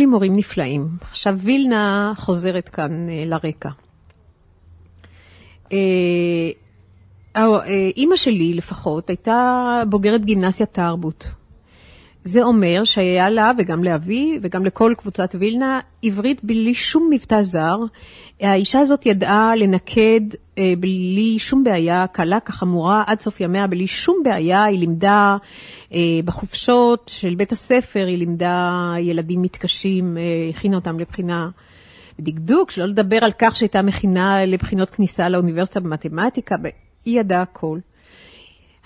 לי 0.08 0.12
מורים 0.12 0.36
נפלאים. 0.36 0.88
עכשיו 1.02 1.36
וילנה 1.39 2.13
חוזרת 2.15 2.70
כאן 2.70 3.10
אה, 3.10 3.24
לרקע. 3.26 3.70
אה, 5.72 5.78
אה, 7.36 7.89
אימא 7.98 8.15
שלי 8.15 8.54
לפחות 8.54 9.10
הייתה 9.10 9.84
בוגרת 9.89 10.26
גימנסיה 10.26 10.65
תרבות. 10.65 11.28
זה 12.28 12.44
אומר 12.44 12.84
שהיה 12.84 13.30
לה, 13.30 13.52
וגם 13.58 13.84
לאבי, 13.84 14.40
וגם 14.42 14.66
לכל 14.66 14.94
קבוצת 14.98 15.36
וילנה, 15.40 15.80
עברית 16.04 16.44
בלי 16.44 16.74
שום 16.74 17.10
מבטא 17.12 17.42
זר. 17.42 17.78
האישה 18.42 18.80
הזאת 18.80 19.06
ידעה 19.06 19.56
לנקד 19.56 20.22
אה, 20.58 20.74
בלי 20.80 21.40
שום 21.40 21.63
בעיה, 21.63 22.08
קלה 22.08 22.40
כחמורה 22.40 23.04
עד 23.08 23.22
סוף 23.22 23.42
ימיה, 23.42 23.68
בלי 23.68 23.88
שום 23.88 24.22
בעיה. 24.24 24.63
היא 24.63 24.80
לימדה 24.80 25.38
אה, 25.94 26.00
בחופשות 26.26 27.12
של 27.13 27.36
בית 27.36 27.52
הספר, 27.52 28.06
היא 28.08 28.18
לימדה 28.18 28.94
ילדים 29.00 29.42
מתקשים, 29.42 30.18
אה, 30.18 30.24
הכינה 30.50 30.76
אותם 30.76 31.00
לבחינה 31.00 31.50
בדקדוק, 32.20 32.72
שלא 32.72 32.86
לדבר 32.86 33.18
על 33.22 33.32
כך 33.40 33.56
שהייתה 33.56 33.82
מכינה 33.82 34.46
לבחינות 34.46 34.90
כניסה 34.90 35.30
לאוניברסיטה 35.30 35.80
במתמטיקה, 35.80 36.56
היא 37.06 37.20
ידעה 37.20 37.42
הכל. 37.42 37.80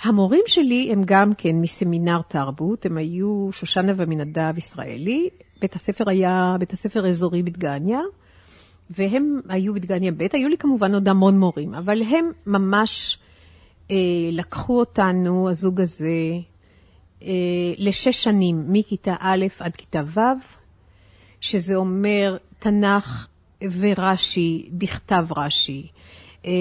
המורים 0.04 0.44
שלי 0.48 0.90
הם 0.92 1.04
גם 1.06 1.34
כן 1.34 1.56
מסמינר 1.56 2.22
תרבות, 2.28 2.86
הם 2.86 2.98
היו 2.98 3.50
שושנה 3.52 3.94
ומנדב 3.98 4.58
ישראלי, 4.58 5.30
בית 5.62 5.76
הספר 5.76 6.10
היה 6.10 6.56
בית 6.60 6.72
הספר 6.74 7.08
אזורי 7.08 7.44
בדגניה, 7.44 8.00
והם 8.90 9.42
היו 9.50 9.74
בדגניה 9.74 10.12
ב', 10.12 10.28
היו 10.34 10.50
לי 10.50 10.58
כמובן 10.58 10.94
עוד 10.94 11.08
המון 11.08 11.40
מורים, 11.40 11.74
אבל 11.74 12.02
הם 12.02 12.32
ממש 12.46 13.18
אה, 13.92 13.96
לקחו 14.32 14.80
אותנו, 14.80 15.50
הזוג 15.50 15.82
הזה, 15.82 16.32
אה, 17.24 17.28
לשש 17.78 18.24
שנים, 18.24 18.66
מכיתה 18.68 19.16
א' 19.20 19.46
עד 19.60 19.76
כיתה 19.76 20.04
ו', 20.16 20.20
שזה 21.42 21.76
אומר 21.76 22.38
תנ"ך 22.60 23.28
ורש"י, 23.80 24.70
בכתב 24.72 25.28
רש"י. 25.38 25.88
אה, 26.46 26.52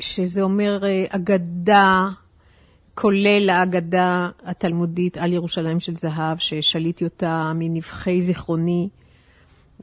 שזה 0.00 0.42
אומר 0.42 0.84
אה, 0.84 1.04
אגדה, 1.08 2.08
כולל 2.94 3.50
האגדה 3.50 4.28
התלמודית 4.44 5.16
על 5.16 5.32
ירושלים 5.32 5.80
של 5.80 5.96
זהב, 5.96 6.38
ששליתי 6.38 7.04
אותה 7.04 7.52
מנבחי 7.54 8.22
זיכרוני 8.22 8.88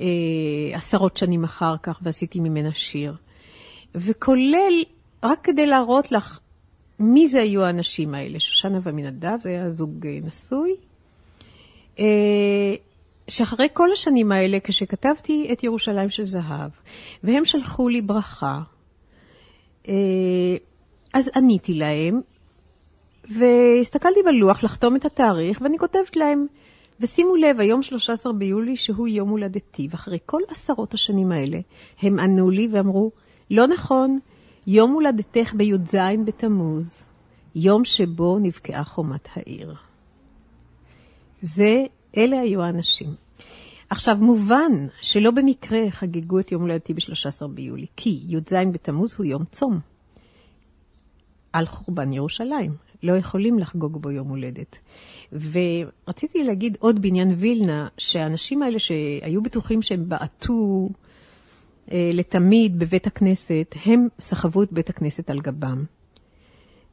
אה, 0.02 0.08
עשרות 0.74 1.18
שנים 1.18 1.44
אחר 1.44 1.76
כך, 1.84 2.00
ועשיתי 2.02 2.40
ממנה 2.40 2.74
שיר. 2.74 3.16
וכולל, 3.96 4.84
רק 5.24 5.40
כדי 5.44 5.66
להראות 5.66 6.12
לך 6.12 6.40
מי 7.00 7.28
זה 7.28 7.42
היו 7.42 7.64
האנשים 7.64 8.16
האלה, 8.16 8.40
שושנה 8.40 8.80
ומנדב, 8.84 9.38
זה 9.40 9.50
היה 9.50 9.72
זוג 9.72 10.08
אה, 10.08 10.20
נשוי, 10.24 10.76
שאחרי 13.28 13.68
כל 13.74 13.92
השנים 13.92 14.32
האלה, 14.32 14.58
כשכתבתי 14.64 15.50
את 15.52 15.64
ירושלים 15.64 16.10
של 16.10 16.26
זהב, 16.26 16.72
והם 17.24 17.46
שלחו 17.46 17.90
לי 17.90 18.02
ברכה, 18.02 18.62
אז 21.14 21.32
עניתי 21.36 21.74
להם, 21.74 22.22
והסתכלתי 23.38 24.20
בלוח 24.26 24.64
לחתום 24.64 24.96
את 24.96 25.06
התאריך, 25.06 25.62
ואני 25.62 25.78
כותבת 25.78 26.16
להם, 26.16 26.46
ושימו 27.00 27.36
לב, 27.36 27.60
היום 27.60 27.84
13 27.84 28.34
ביולי, 28.34 28.76
שהוא 28.76 29.08
יום 29.08 29.30
הולדתי, 29.30 29.88
ואחרי 29.92 30.18
כל 30.26 30.42
עשרות 30.48 30.94
השנים 30.94 31.32
האלה, 31.32 31.60
הם 32.02 32.20
ענו 32.20 32.50
לי 32.50 32.68
ואמרו, 32.72 33.12
לא 33.52 33.68
נכון, 33.68 34.18
יום 34.68 34.92
הולדתך 34.92 35.54
בי"ז 35.54 35.96
בתמוז, 36.26 37.06
יום 37.56 37.86
שבו 37.86 38.40
נבקעה 38.40 38.84
חומת 38.84 39.28
העיר. 39.36 39.74
זה, 41.42 41.84
אלה 42.18 42.40
היו 42.40 42.62
האנשים. 42.62 43.27
עכשיו, 43.90 44.18
מובן 44.20 44.72
שלא 45.02 45.32
במקרה 45.32 45.80
חגגו 45.90 46.40
את 46.40 46.52
יום 46.52 46.62
הולדתי 46.62 46.94
ב-13 46.94 47.48
ביולי, 47.48 47.86
כי 47.96 48.20
י"ז 48.28 48.54
בתמוז 48.72 49.14
הוא 49.18 49.26
יום 49.26 49.44
צום. 49.52 49.80
על 51.54 51.66
חורבן 51.66 52.14
ירושלים. 52.14 52.76
לא 53.04 53.14
יכולים 53.14 53.60
לחגוג 53.60 54.02
בו 54.02 54.12
יום 54.12 54.28
הולדת. 54.30 54.80
ורציתי 55.32 56.44
להגיד 56.44 56.78
עוד 56.80 57.02
בעניין 57.02 57.36
וילנה, 57.38 57.88
שהאנשים 57.98 58.62
האלה 58.64 58.80
שהיו 58.80 59.44
בטוחים 59.44 59.82
שהם 59.82 60.10
בעטו 60.10 60.90
אה, 61.92 62.10
לתמיד 62.14 62.80
בבית 62.80 63.08
הכנסת, 63.08 63.76
הם 63.86 64.08
סחבו 64.20 64.64
את 64.64 64.74
בית 64.74 64.90
הכנסת 64.90 65.30
על 65.30 65.42
גבם. 65.42 65.84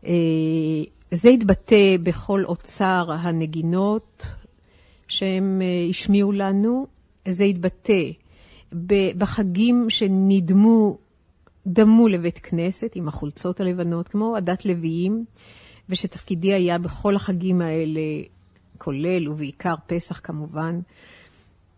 אה, 0.07 0.13
זה 1.11 1.29
התבטא 1.29 1.97
בכל 2.03 2.45
אוצר 2.45 3.07
הנגינות 3.13 4.27
שהם 5.09 5.63
אה, 5.63 5.87
השמיעו 5.91 6.33
לנו, 6.33 6.87
זה 7.29 7.45
התבטא 7.45 8.03
בחגים 9.19 9.91
שנדמו, 9.91 10.99
דמו 11.67 12.09
לבית 12.09 12.39
כנסת 12.39 12.93
עם 12.95 13.09
החולצות 13.09 13.61
הלבנות, 13.61 14.09
כמו 14.09 14.37
עדת 14.37 14.65
לוויים, 14.65 15.25
ושתפקידי 15.89 16.53
היה 16.53 16.79
בכל 16.79 17.17
החגים 17.17 17.61
האלה, 17.61 18.01
כולל 18.79 19.29
ובעיקר 19.29 19.75
פסח 19.87 20.21
כמובן, 20.23 20.81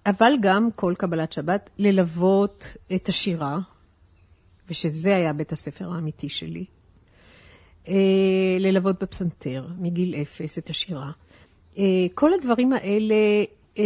אבל 0.06 0.32
גם 0.40 0.68
כל 0.76 0.94
קבלת 0.98 1.32
שבת, 1.32 1.70
ללוות 1.78 2.76
את 2.94 3.08
השירה, 3.08 3.58
ושזה 4.68 5.16
היה 5.16 5.32
בית 5.32 5.52
הספר 5.52 5.92
האמיתי 5.92 6.28
שלי. 6.28 6.64
אה, 7.88 8.56
ללוות 8.58 9.02
בפסנתר 9.02 9.66
מגיל 9.78 10.14
אפס 10.14 10.58
את 10.58 10.70
השירה. 10.70 11.10
אה, 11.78 12.06
כל 12.14 12.32
הדברים 12.32 12.72
האלה 12.72 13.14
אה, 13.78 13.84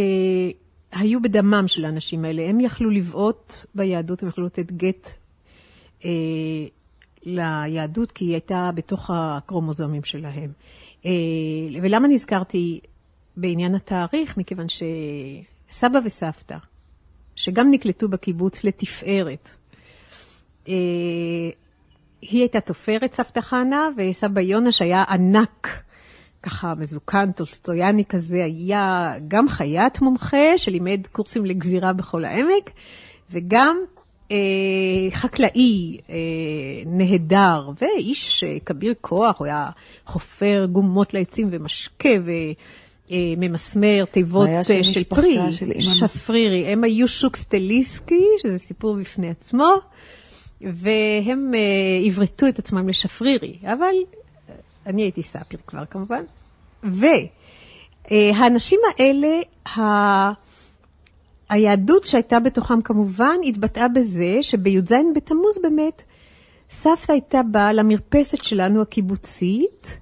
היו 0.91 1.21
בדמם 1.21 1.67
של 1.67 1.85
האנשים 1.85 2.25
האלה. 2.25 2.49
הם 2.49 2.59
יכלו 2.59 2.89
לבעוט 2.89 3.53
ביהדות, 3.75 4.23
הם 4.23 4.29
יכלו 4.29 4.45
לתת 4.45 4.71
גט 4.71 5.09
אה, 6.05 6.09
ליהדות, 7.23 8.11
כי 8.11 8.25
היא 8.25 8.31
הייתה 8.31 8.69
בתוך 8.75 9.09
הקרומוזומים 9.13 10.03
שלהם. 10.03 10.51
ולמה 11.81 12.07
נזכרתי 12.07 12.79
בעניין 13.37 13.75
התאריך? 13.75 14.37
מכיוון 14.37 14.65
שסבא 14.69 15.99
וסבתא, 16.05 16.57
שגם 17.35 17.71
נקלטו 17.71 18.09
בקיבוץ 18.09 18.63
לתפארת, 18.63 19.49
היא 20.65 21.53
הייתה 22.31 22.59
תופרת, 22.59 23.13
סבתא 23.13 23.41
חנה, 23.41 23.89
וסבא 23.97 24.41
יונה, 24.41 24.71
שהיה 24.71 25.03
ענק. 25.03 25.83
ככה 26.43 26.73
מזוקן, 26.75 27.31
טולסטויאני 27.31 28.05
כזה, 28.05 28.43
היה 28.43 29.13
גם 29.27 29.49
חייט 29.49 30.01
מומחה 30.01 30.57
שלימד 30.57 30.99
קורסים 31.11 31.45
לגזירה 31.45 31.93
בכל 31.93 32.25
העמק, 32.25 32.69
וגם 33.31 33.77
אה, 34.31 34.37
חקלאי 35.11 35.97
אה, 36.09 36.15
נהדר, 36.85 37.69
ואיש 37.81 38.43
אה, 38.43 38.57
כביר 38.65 38.93
כוח, 39.01 39.39
הוא 39.39 39.47
היה 39.47 39.69
חופר 40.05 40.65
גומות 40.71 41.13
לעצים 41.13 41.47
ומשקה 41.51 42.09
וממסמר 43.11 44.05
תיבות 44.11 44.49
אה, 44.49 44.83
של 44.83 45.03
פרי, 45.03 45.37
של 45.53 45.81
שפרירי. 45.81 46.65
הם 46.65 46.83
היו 46.83 47.07
שוק 47.07 47.35
סטליסקי, 47.35 48.25
שזה 48.43 48.59
סיפור 48.59 48.95
בפני 48.95 49.29
עצמו, 49.29 49.73
והם 50.61 51.51
אה, 51.55 52.05
עברתו 52.05 52.47
את 52.47 52.59
עצמם 52.59 52.89
לשפרירי, 52.89 53.57
אבל 53.63 53.95
אני 54.85 55.01
הייתי 55.01 55.23
סאפיר 55.23 55.59
כבר 55.67 55.85
כמובן, 55.85 56.21
והאנשים 56.83 58.79
האלה, 58.97 59.39
ה... 59.77 59.81
היהדות 61.49 62.05
שהייתה 62.05 62.39
בתוכם 62.39 62.81
כמובן 62.81 63.35
התבטאה 63.45 63.87
בזה 63.87 64.37
שבי"ז 64.41 64.93
בתמוז 65.15 65.57
באמת 65.61 66.01
סבתא 66.71 67.11
הייתה 67.11 67.43
באה 67.43 67.73
למרפסת 67.73 68.43
שלנו 68.43 68.81
הקיבוצית, 68.81 69.97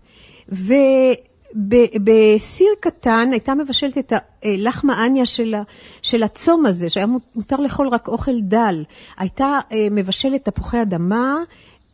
ובסיר 1.52 2.67
קטן 2.80 3.30
הייתה 3.32 3.56
מבשלת 3.56 3.98
את 3.98 4.13
הלחמה 4.44 5.06
אניה 5.06 5.25
של, 5.25 5.56
של 6.02 6.23
הצום 6.23 6.65
הזה, 6.65 6.90
שהיה 6.90 7.06
מותר 7.36 7.56
לאכול 7.56 7.88
רק 7.88 8.08
אוכל 8.08 8.42
דל. 8.42 8.84
הייתה 9.17 9.60
אה, 9.71 9.88
מבשלת 9.92 10.46
תפוחי 10.46 10.82
אדמה, 10.82 11.38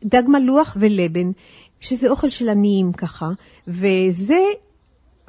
דג 0.04 0.24
מלוח 0.28 0.78
ולבן. 0.80 1.32
שזה 1.80 2.10
אוכל 2.10 2.30
של 2.30 2.50
עניים 2.50 2.94
ככה, 2.94 3.30
וזה, 3.68 4.44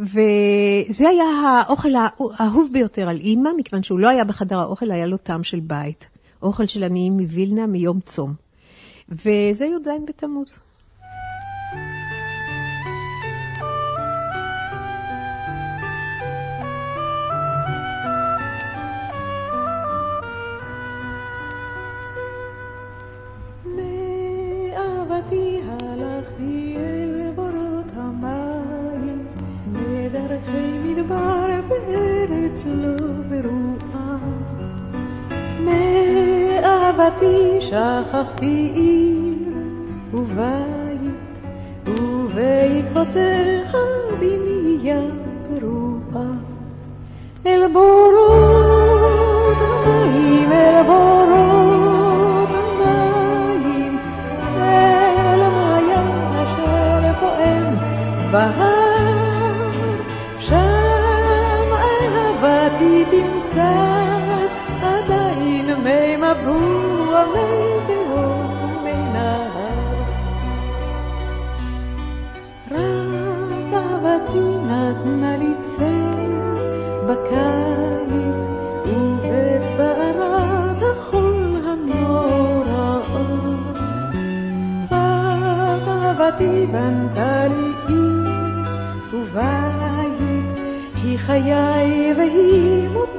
וזה 0.01 1.09
היה 1.09 1.25
האוכל 1.25 1.95
האהוב 2.39 2.69
ביותר 2.73 3.09
על 3.09 3.21
אימא, 3.21 3.51
מכיוון 3.57 3.83
שהוא 3.83 3.99
לא 3.99 4.09
היה 4.09 4.25
בחדר 4.25 4.59
האוכל, 4.59 4.91
היה 4.91 5.07
לו 5.07 5.17
טעם 5.17 5.45
של 5.45 5.61
בית. 5.61 6.09
אוכל 6.43 6.67
של 6.67 6.85
עניים 6.85 7.13
מווילנה 7.13 7.67
מיום 7.67 8.01
צום. 8.01 8.35
וזה 9.09 9.67
י"ז 9.67 9.89
בתמוז. 10.09 10.55
אהבתי 37.07 37.61
שכחתי 37.61 38.73
עיר 38.75 39.53
ובית, 40.13 41.41
ובעקבותיך 41.87 43.77
בנייה 44.21 45.01
ברוח 45.51 46.17
אל 47.47 47.73
בורות 47.73 48.16
בהר, 58.37 59.55
שם 60.39 61.69
אהבתי 61.73 63.05
תמצא 63.11 63.73
עדיין 64.83 65.67
מי 65.85 66.17
מבוע, 66.17 67.25
מי 67.35 67.51
תהום, 67.87 68.85
מי 68.85 68.93
נהר. 69.13 69.97
רק 72.71 73.75
אהבתי 73.75 74.45
נתנה 74.65 75.37
לי 75.37 75.53
צל 75.77 76.33
בקיץ 77.09 78.43
ובסערת 78.87 80.83
החול 80.83 81.61
הנוראה. 81.65 83.01
רק 84.91 85.89
אהבתי 85.89 86.67
בנתה 86.67 87.47
לי 87.47 87.96
ובית, 89.37 90.53
היא 90.95 91.19
חיי 91.19 92.15
והיא 92.17 92.89
מותי 92.89 93.16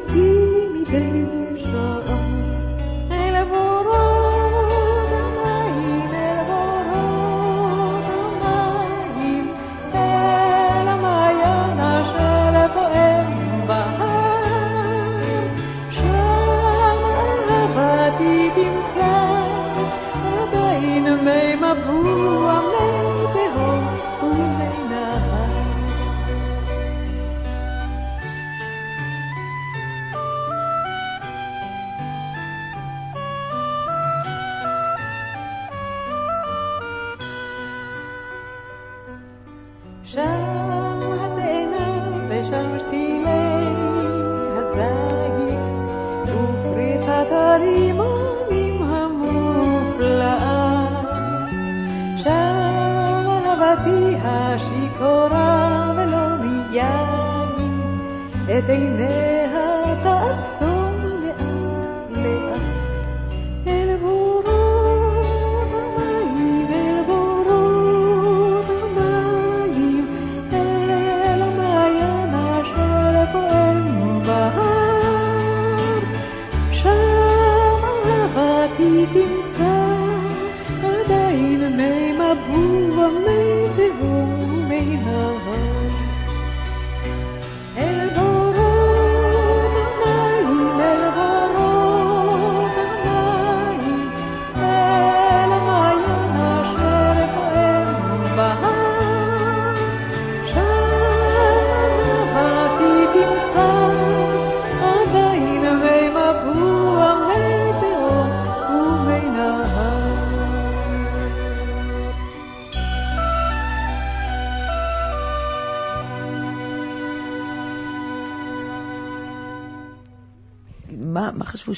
את 58.68 58.72
עיניה 58.72 59.27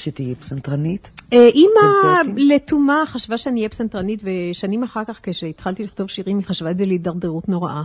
שתהיי 0.00 0.34
פסנתרנית? 0.34 1.10
אה, 1.32 1.46
אימא 1.46 1.80
קונצרטים? 2.02 2.34
לתומה 2.38 3.02
חשבה 3.06 3.38
שאני 3.38 3.60
אהיה 3.60 3.68
פסנתרנית, 3.68 4.22
ושנים 4.24 4.82
אחר 4.82 5.04
כך, 5.04 5.20
כשהתחלתי 5.22 5.84
לכתוב 5.84 6.08
שירים, 6.08 6.38
היא 6.38 6.46
חשבה 6.46 6.70
את 6.70 6.78
זה 6.78 6.86
להידרדרות 6.86 7.48
נוראה. 7.48 7.82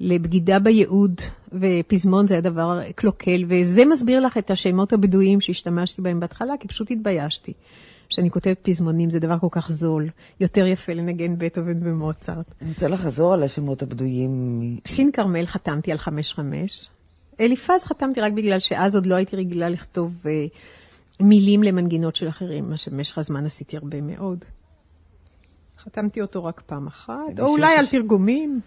לבגידה 0.00 0.58
בייעוד, 0.58 1.20
ופזמון 1.52 2.26
זה 2.26 2.38
הדבר 2.38 2.80
קלוקל, 2.94 3.44
וזה 3.48 3.84
מסביר 3.84 4.20
לך 4.20 4.38
את 4.38 4.50
השמות 4.50 4.92
הבדויים 4.92 5.40
שהשתמשתי 5.40 6.02
בהם 6.02 6.20
בהתחלה, 6.20 6.54
כי 6.60 6.68
פשוט 6.68 6.90
התביישתי. 6.90 7.52
שאני 8.08 8.30
כותבת 8.30 8.58
פזמונים 8.62 9.10
זה 9.10 9.18
דבר 9.18 9.38
כל 9.38 9.48
כך 9.50 9.68
זול, 9.68 10.08
יותר 10.40 10.66
יפה 10.66 10.92
לנגן 10.92 11.38
בטהובן 11.38 11.78
ומוצרט. 11.82 12.46
אני 12.62 12.70
רוצה 12.70 12.88
לחזור 12.88 13.32
על 13.32 13.42
השמות 13.42 13.82
הבדויים. 13.82 14.30
שין 14.84 15.12
כרמל 15.12 15.46
חתמתי 15.46 15.92
על 15.92 15.98
חמש 15.98 16.32
חמש. 16.32 16.88
אליפז 17.40 17.82
חתמתי 17.84 18.20
רק 18.20 18.32
בגלל 18.32 18.58
שאז 18.58 18.94
עוד 18.94 19.06
לא 19.06 19.14
הייתי 19.14 19.36
רגילה 19.36 19.68
לכתוב 19.68 20.22
אה, 20.26 20.46
מילים 21.22 21.62
למנגינות 21.62 22.16
של 22.16 22.28
אחרים, 22.28 22.70
מה 22.70 22.76
שבמשך 22.76 23.18
הזמן 23.18 23.46
עשיתי 23.46 23.76
הרבה 23.76 24.00
מאוד. 24.00 24.44
חתמתי 25.78 26.20
אותו 26.20 26.44
רק 26.44 26.62
פעם 26.66 26.86
אחת, 26.86 27.40
או 27.40 27.46
אולי 27.46 27.76
על 27.76 27.86
תרגומים. 27.86 28.60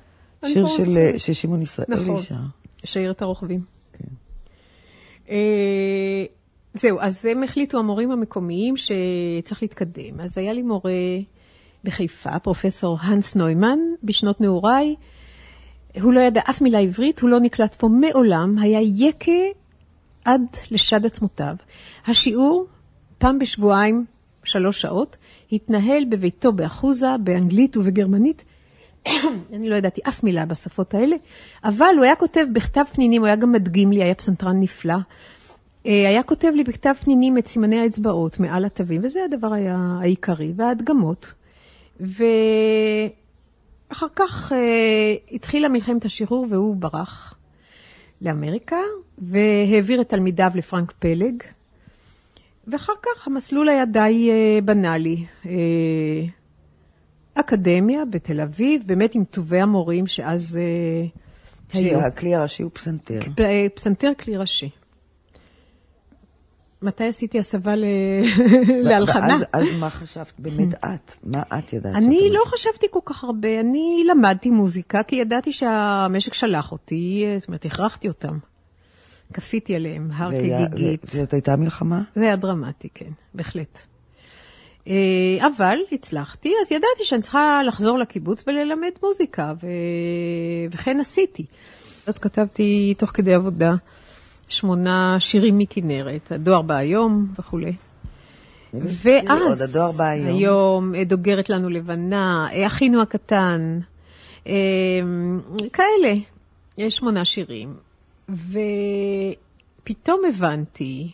שיר 0.45 0.67
של, 0.67 0.83
זוכרת. 0.83 1.19
ששמעון 1.19 1.61
ישראלי 1.61 1.95
נכון. 1.95 2.21
שיירת 2.83 3.21
הרוכבים. 3.21 3.61
אה, 5.29 6.25
זהו, 6.73 6.99
אז 6.99 7.25
הם 7.25 7.43
החליטו, 7.43 7.79
המורים 7.79 8.11
המקומיים, 8.11 8.75
שצריך 8.77 9.61
להתקדם. 9.61 10.19
אז 10.19 10.37
היה 10.37 10.53
לי 10.53 10.61
מורה 10.61 10.91
בחיפה, 11.83 12.39
פרופסור 12.39 12.97
הנס 13.01 13.35
נוימן, 13.35 13.79
בשנות 14.03 14.41
נעוריי. 14.41 14.95
הוא 16.01 16.13
לא 16.13 16.19
ידע 16.19 16.41
אף 16.49 16.61
מילה 16.61 16.79
עברית, 16.79 17.19
הוא 17.19 17.29
לא 17.29 17.39
נקלט 17.39 17.75
פה 17.75 17.87
מעולם, 17.87 18.57
היה 18.57 18.79
יקה 18.81 19.31
עד 20.26 20.41
לשד 20.71 21.05
עצמותיו. 21.05 21.55
השיעור, 22.07 22.65
פעם 23.17 23.39
בשבועיים, 23.39 24.05
שלוש 24.43 24.82
שעות, 24.82 25.17
התנהל 25.51 26.05
בביתו 26.09 26.51
באחוזה, 26.53 27.17
באנגלית 27.23 27.78
ובגרמנית. 27.78 28.43
אני 29.53 29.69
לא 29.69 29.76
ידעתי 29.76 30.01
אף 30.07 30.23
מילה 30.23 30.45
בשפות 30.45 30.93
האלה, 30.93 31.15
אבל 31.63 31.93
הוא 31.95 32.03
היה 32.03 32.15
כותב 32.15 32.45
בכתב 32.53 32.84
פנינים, 32.93 33.21
הוא 33.21 33.28
היה 33.28 33.36
גם 33.36 33.51
מדגים 33.51 33.91
לי, 33.91 34.03
היה 34.03 34.15
פסנתרן 34.15 34.59
נפלא. 34.59 34.95
אה, 35.86 36.09
היה 36.09 36.23
כותב 36.23 36.51
לי 36.55 36.63
בכתב 36.63 36.93
פנינים 36.99 37.38
את 37.38 37.47
סימני 37.47 37.80
האצבעות 37.80 38.39
מעל 38.39 38.65
התווים, 38.65 39.01
וזה 39.03 39.19
הדבר 39.26 39.53
היה 39.53 39.97
העיקרי, 40.01 40.53
וההדגמות. 40.55 41.34
ואחר 41.99 43.07
כך 44.15 44.51
אה, 44.51 45.15
התחילה 45.32 45.69
מלחמת 45.69 46.05
השחרור 46.05 46.47
והוא 46.49 46.76
ברח 46.76 47.34
לאמריקה, 48.21 48.78
והעביר 49.18 50.01
את 50.01 50.09
תלמידיו 50.09 50.51
לפרנק 50.55 50.91
פלג. 50.99 51.43
ואחר 52.68 52.93
כך 53.03 53.28
המסלול 53.28 53.70
היה 53.70 53.86
די 53.86 54.30
אה, 54.32 54.61
בנאלי. 54.61 55.26
אה, 55.45 55.51
אקדמיה 57.34 58.05
בתל 58.05 58.41
אביב, 58.41 58.84
באמת 58.86 59.16
עם 59.16 59.24
טובי 59.24 59.59
המורים 59.61 60.07
שאז 60.07 60.59
אה, 60.61 61.07
היו. 61.80 61.99
שהכלי 61.99 62.36
הראשי 62.36 62.63
הוא 62.63 62.72
פסנתר. 62.74 63.20
פ- 63.36 63.76
פסנתר 63.76 64.11
כלי 64.20 64.38
ראשי. 64.38 64.70
מתי 66.82 67.03
עשיתי 67.03 67.39
הסבה 67.39 67.76
ל- 67.76 67.86
להלחנה? 68.84 69.38
אז 69.53 69.66
מה 69.80 69.89
חשבת 69.89 70.34
באמת 70.39 70.74
את? 70.86 71.11
מה 71.24 71.41
את 71.59 71.74
ידעת? 71.74 71.95
אני 71.95 72.30
לא 72.32 72.43
חשבתי 72.45 72.88
כל 72.91 72.99
כך 73.05 73.24
הרבה, 73.24 73.59
אני 73.59 74.03
למדתי 74.09 74.49
מוזיקה, 74.49 75.03
כי 75.03 75.16
ידעתי 75.16 75.51
שהמשק 75.51 76.34
שלח 76.34 76.72
אותי, 76.72 77.26
זאת 77.39 77.47
אומרת, 77.47 77.66
הכרחתי 77.66 78.07
אותם. 78.07 78.38
כפיתי 79.34 79.76
עליהם, 79.76 80.09
הר 80.13 80.32
כגיגית. 80.32 81.05
זאת 81.13 81.34
הייתה 81.34 81.55
מלחמה? 81.55 82.01
זה 82.15 82.21
היה 82.21 82.36
דרמטי, 82.36 82.89
כן, 82.93 83.11
בהחלט. 83.34 83.80
אה, 84.88 85.47
אבל 85.57 85.78
הצלחתי, 85.91 86.53
אז 86.61 86.71
ידעתי 86.71 87.03
שאני 87.03 87.21
צריכה 87.21 87.61
לחזור 87.67 87.97
לקיבוץ 87.97 88.43
וללמד 88.47 88.91
מוזיקה, 89.03 89.53
ו... 89.63 89.67
וכן 90.71 90.99
עשיתי. 90.99 91.45
אז 92.07 92.17
כתבתי 92.17 92.93
תוך 92.97 93.11
כדי 93.13 93.34
עבודה 93.34 93.76
שמונה 94.47 95.17
שירים 95.19 95.57
מכנרת, 95.57 96.32
הדואר 96.32 96.61
בא 96.61 96.76
היום 96.76 97.28
וכולי. 97.39 97.73
ואז, 98.73 99.61
עוד 99.61 99.69
הדואר 99.69 99.91
בא 99.91 100.03
היום. 100.03 100.95
אה, 100.95 101.03
דוגרת 101.03 101.49
לנו 101.49 101.69
לבנה, 101.69 102.47
אה, 102.51 102.67
אחינו 102.67 103.01
הקטן, 103.01 103.80
כאלה. 105.73 106.13
יש 106.78 106.95
שמונה 106.95 107.26
שירים. 107.26 107.73
ופתאום 108.30 110.21
הבנתי 110.30 111.11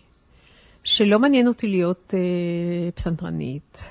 שלא 0.84 1.20
מעניין 1.20 1.48
אותי 1.48 1.68
להיות 1.68 2.14
אה, 2.14 2.92
פסנתרנית, 2.92 3.84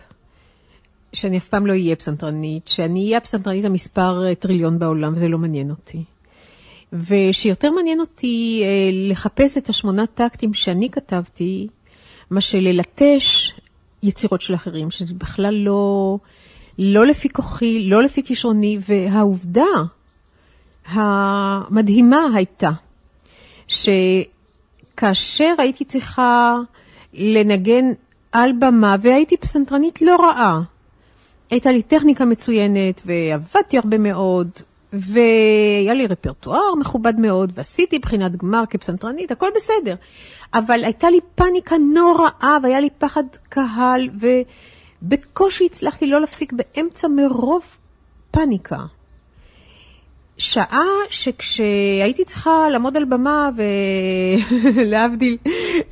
שאני 1.13 1.39
אף 1.39 1.49
פעם 1.49 1.67
לא 1.67 1.73
אהיה 1.73 1.97
פסנתרנית, 1.97 2.69
שאני 2.69 3.05
אהיה 3.05 3.17
הפסנתרנית 3.17 3.65
המספר 3.65 4.27
אה, 4.27 4.35
טריליון 4.35 4.79
בעולם, 4.79 5.15
וזה 5.15 5.29
לא 5.29 5.39
מעניין 5.39 5.71
אותי. 5.71 6.05
ושיותר 6.93 7.71
מעניין 7.71 8.01
אותי 8.01 8.63
אה, 8.65 8.91
לחפש 8.93 9.59
את 9.59 9.69
השמונה 9.69 10.07
טקטים 10.07 10.55
שאני 10.55 10.91
כתבתי, 10.91 11.69
מה 12.31 12.41
שללטש 12.41 13.53
יצירות 14.03 14.41
של 14.41 14.55
אחרים, 14.55 14.91
שזה 14.91 15.15
בכלל 15.15 15.55
לא, 15.55 16.17
לא 16.79 17.07
לפי 17.07 17.29
כוחי, 17.29 17.89
לא 17.89 18.03
לפי 18.03 18.23
כישרוני, 18.23 18.79
והעובדה 18.89 19.65
המדהימה 20.87 22.27
הייתה, 22.35 22.71
שכאשר 23.71 25.55
הייתי 25.59 25.85
צריכה 25.85 26.55
לנגן 27.15 27.85
על 28.33 28.53
במה, 28.59 28.97
והייתי 29.01 29.37
פסנתרנית 29.37 30.03
לא 30.03 30.17
רעה, 30.17 30.61
הייתה 31.51 31.73
לי 31.73 31.83
טכניקה 31.83 32.25
מצוינת, 32.25 33.03
ועבדתי 33.05 33.79
הרבה 33.79 33.99
מאוד, 33.99 34.51
והיה 34.93 35.95
לי 35.95 36.07
רפרטואר 36.07 36.75
מכובד 36.75 37.21
מאוד, 37.21 37.53
ועשיתי 37.55 37.99
בחינת 37.99 38.37
גמר 38.37 38.63
כפסנתרנית, 38.71 39.31
הכל 39.31 39.49
בסדר. 39.57 39.95
אבל 40.55 40.85
הייתה 40.85 41.11
לי 41.11 41.21
פאניקה 41.35 41.77
נוראה, 41.79 42.59
והיה 42.63 42.81
לי 42.81 42.89
פחד 42.99 43.25
קהל, 43.49 44.09
ובקושי 45.03 45.67
הצלחתי 45.67 46.07
לא 46.07 46.21
להפסיק 46.21 46.53
באמצע 46.53 47.09
מרוב 47.09 47.63
פאניקה. 48.31 48.79
שעה 50.41 50.87
שכשהייתי 51.11 52.25
צריכה 52.25 52.69
לעמוד 52.73 52.97
על 52.97 53.05
במה 53.05 53.51
ולהבדיל, 54.75 55.37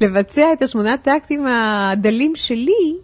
לבצע 0.00 0.52
את 0.52 0.62
השמונה 0.62 0.96
טקטים 0.96 1.46
הדלים 1.46 2.36
שלי, 2.36 2.96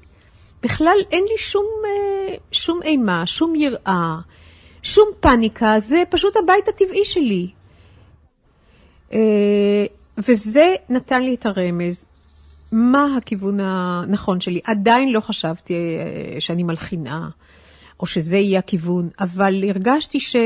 בכלל 0.63 0.97
אין 1.11 1.25
לי 1.25 1.39
שום, 1.39 1.67
אה, 1.87 2.35
שום 2.53 2.83
אימה, 2.83 3.27
שום 3.27 3.55
יראה, 3.55 4.17
שום 4.83 5.09
פאניקה, 5.21 5.79
זה 5.79 6.03
פשוט 6.11 6.37
הבית 6.37 6.69
הטבעי 6.69 7.05
שלי. 7.05 7.49
אה, 9.13 9.87
וזה 10.19 10.75
נתן 10.89 11.23
לי 11.23 11.35
את 11.35 11.47
הרמז. 11.47 12.05
מה 12.73 13.17
הכיוון 13.17 13.59
הנכון 13.63 14.41
שלי? 14.41 14.61
עדיין 14.65 15.13
לא 15.13 15.21
חשבתי 15.21 15.75
אה, 15.75 16.41
שאני 16.41 16.63
מלחינה, 16.63 17.29
או 18.01 18.07
שזה 18.07 18.37
יהיה 18.37 18.59
הכיוון, 18.59 19.09
אבל 19.21 19.65
הרגשתי 19.69 20.21
ש... 20.21 20.37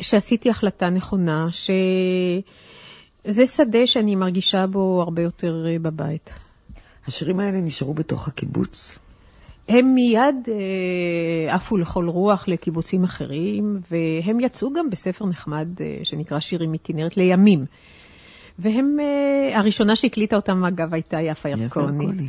שעשיתי 0.00 0.50
החלטה 0.50 0.90
נכונה, 0.90 1.46
שזה 1.52 3.46
שדה 3.46 3.86
שאני 3.86 4.16
מרגישה 4.16 4.66
בו 4.66 5.02
הרבה 5.02 5.22
יותר 5.22 5.66
אה, 5.68 5.78
בבית. 5.78 6.30
השירים 7.06 7.40
האלה 7.40 7.60
נשארו 7.60 7.94
בתוך 7.94 8.28
הקיבוץ? 8.28 8.98
הם 9.70 9.94
מיד 9.94 10.48
אה, 10.48 11.54
עפו 11.54 11.76
לכל 11.76 12.08
רוח 12.08 12.48
לקיבוצים 12.48 13.04
אחרים, 13.04 13.80
והם 13.90 14.40
יצאו 14.40 14.72
גם 14.72 14.90
בספר 14.90 15.26
נחמד 15.26 15.68
אה, 15.80 15.98
שנקרא 16.04 16.40
שירים 16.40 16.72
מכנרת 16.72 17.16
לימים. 17.16 17.64
והם, 18.58 18.96
אה, 19.00 19.58
הראשונה 19.58 19.96
שהקליטה 19.96 20.36
אותם 20.36 20.64
אגב 20.64 20.94
הייתה 20.94 21.20
יפה 21.20 21.48
ירקוני. 21.48 22.28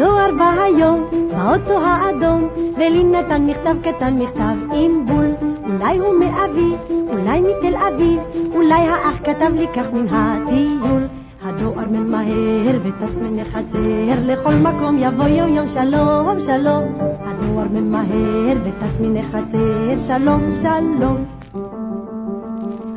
הדואר 0.00 0.30
בא 0.38 0.62
היום, 0.62 1.08
באוטו 1.10 1.80
האדום, 1.86 2.48
ולי 2.76 3.04
נתן 3.04 3.46
מכתב 3.46 3.76
קטן 3.82 4.18
מכתב 4.18 4.72
עם 4.72 5.06
בול. 5.06 5.26
אולי 5.64 5.98
הוא 5.98 6.14
מאבי, 6.18 6.94
אולי 7.08 7.40
מתל 7.40 7.76
אביב, 7.76 8.20
אולי 8.54 8.74
האח 8.74 9.18
כתב 9.24 9.50
לי 9.54 9.66
כך 9.68 9.92
מן 9.92 10.06
הטיול. 10.10 11.02
הדואר 11.42 11.88
ממהר 11.90 12.78
וטס 12.82 13.14
מן 13.22 13.38
החצר, 13.38 14.14
לכל 14.26 14.54
מקום 14.54 14.96
יבוא 14.98 15.24
יו 15.24 15.48
יום 15.48 15.68
שלום 15.68 16.40
שלום. 16.40 16.98
הדואר 17.00 17.66
ממהר 17.70 18.56
וטס 18.64 19.00
מן 19.00 19.16
החצר, 19.16 20.00
שלום 20.06 20.40
שלום. 20.62 21.24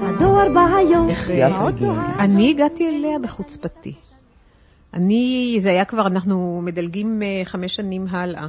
הדואר 0.02 0.54
בא 0.54 0.76
היום, 0.76 1.10
איך 1.10 1.30
יפה 1.30 1.68
הגיעה? 1.68 2.16
אני 2.20 2.50
הגעתי 2.50 2.90
אליה 2.90 3.20
בחוצפתי. 3.20 3.94
אני, 4.94 5.58
זה 5.60 5.70
היה 5.70 5.86
כבר, 5.86 6.08
אנחנו 6.08 6.62
מדלגים 6.64 7.22
אה, 7.24 7.42
חמש 7.46 7.76
שנים 7.76 8.08
הלאה. 8.08 8.48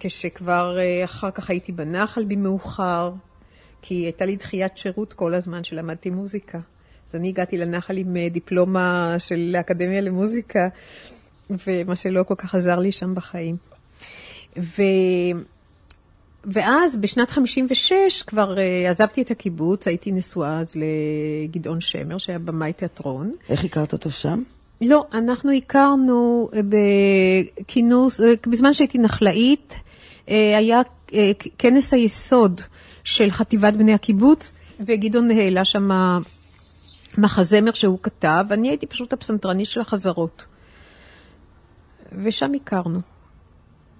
כשכבר 0.00 0.78
אה, 0.78 1.04
אחר 1.04 1.30
כך 1.30 1.50
הייתי 1.50 1.72
בנחל 1.72 2.24
במאוחר, 2.24 3.12
כי 3.82 3.94
הייתה 3.94 4.24
לי 4.24 4.36
דחיית 4.36 4.78
שירות 4.78 5.12
כל 5.12 5.34
הזמן 5.34 5.64
שלמדתי 5.64 6.10
מוזיקה. 6.10 6.58
אז 7.08 7.14
אני 7.14 7.28
הגעתי 7.28 7.56
לנחל 7.56 7.96
עם 7.96 8.16
אה, 8.16 8.28
דיפלומה 8.28 9.16
של 9.18 9.54
האקדמיה 9.58 10.00
למוזיקה, 10.00 10.68
ומה 11.50 11.96
שלא 11.96 12.22
כל 12.22 12.34
כך 12.34 12.54
עזר 12.54 12.78
לי 12.78 12.92
שם 12.92 13.14
בחיים. 13.14 13.56
ו... 14.58 14.82
ואז 16.44 16.96
בשנת 16.96 17.30
56 17.30 18.22
כבר 18.22 18.56
uh, 18.56 18.90
עזבתי 18.90 19.22
את 19.22 19.30
הקיבוץ, 19.30 19.86
הייתי 19.88 20.12
נשואה 20.12 20.58
אז 20.58 20.76
לגדעון 20.76 21.80
שמר, 21.80 22.18
שהיה 22.18 22.38
במאי 22.38 22.72
תיאטרון. 22.72 23.32
איך 23.48 23.64
הכרת 23.64 23.92
אותו 23.92 24.10
שם? 24.10 24.42
לא, 24.80 25.06
אנחנו 25.12 25.52
הכרנו 25.52 26.48
אה, 26.54 26.60
בכינוס, 27.60 28.20
אה, 28.20 28.34
בזמן 28.46 28.74
שהייתי 28.74 28.98
נחלאית, 28.98 29.74
אה, 30.28 30.58
היה 30.58 30.80
כנס 31.58 31.94
היסוד 31.94 32.60
של 33.04 33.30
חטיבת 33.30 33.74
בני 33.74 33.94
הקיבוץ, 33.94 34.52
וגדעון 34.80 35.30
העלה 35.30 35.64
שם 35.64 35.90
מחזמר 37.18 37.72
שהוא 37.72 37.98
כתב, 38.02 38.44
ואני 38.48 38.68
הייתי 38.68 38.86
פשוט 38.86 39.12
הפסנתרנית 39.12 39.66
של 39.66 39.80
החזרות. 39.80 40.44
ושם 42.24 42.52
הכרנו. 42.54 43.13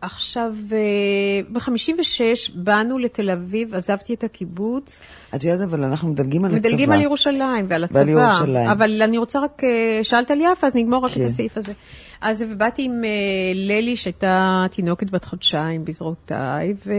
עכשיו, 0.04 0.52
ב-56' 0.68 2.52
באנו 2.54 2.98
לתל 2.98 3.30
אביב, 3.30 3.74
עזבתי 3.74 4.14
את 4.14 4.24
הקיבוץ. 4.24 5.00
את 5.34 5.44
יודעת, 5.44 5.68
אבל 5.68 5.84
אנחנו 5.84 6.08
מדלגים 6.08 6.44
על 6.44 6.50
הצבא. 6.50 6.68
מדלגים 6.68 6.92
על 6.92 7.00
ירושלים 7.00 7.66
ועל 7.68 7.84
הצבא. 7.84 7.98
ועל 7.98 8.08
ירושלים. 8.08 8.68
אבל 8.70 9.02
אני 9.02 9.18
רוצה 9.18 9.40
רק, 9.40 9.64
אה, 9.64 10.00
שאלת 10.02 10.30
על 10.30 10.40
יפה, 10.40 10.66
אז 10.66 10.74
נגמור 10.74 11.04
רק 11.04 11.10
כן. 11.10 11.20
את 11.20 11.26
הסעיף 11.26 11.56
הזה. 11.56 11.72
אז 12.20 12.44
באתי 12.56 12.82
עם 12.82 13.04
אה, 13.04 13.08
ללי, 13.54 13.96
שהייתה 13.96 14.66
תינוקת 14.70 15.10
בת 15.10 15.24
חודשיים 15.24 15.84
בזרועותיי, 15.84 16.74
ו... 16.86 16.92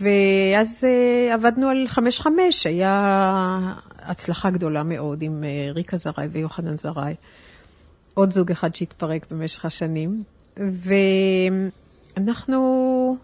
ואז 0.00 0.84
אה, 0.84 1.34
עבדנו 1.34 1.68
על 1.68 1.84
חמש 1.88 2.20
חמש, 2.20 2.66
היה 2.66 3.74
הצלחה 4.02 4.50
גדולה 4.50 4.82
מאוד 4.82 5.22
עם 5.22 5.44
ריקה 5.74 5.96
זרעי 5.96 6.26
ויוחנן 6.26 6.76
זרעי. 6.76 7.14
עוד 8.14 8.32
זוג 8.32 8.50
אחד 8.50 8.74
שהתפרק 8.74 9.26
במשך 9.30 9.64
השנים. 9.64 10.22
ואנחנו... 12.16 13.16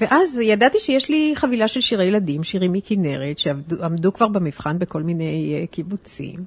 ואז 0.00 0.38
ידעתי 0.42 0.78
שיש 0.78 1.08
לי 1.08 1.32
חבילה 1.36 1.68
של 1.68 1.80
שירי 1.80 2.04
ילדים, 2.04 2.44
שירים 2.44 2.72
מכנרת, 2.72 3.38
שעמדו 3.38 4.12
כבר 4.12 4.28
במבחן 4.28 4.78
בכל 4.78 5.02
מיני 5.02 5.58
אה, 5.60 5.66
קיבוצים. 5.66 6.44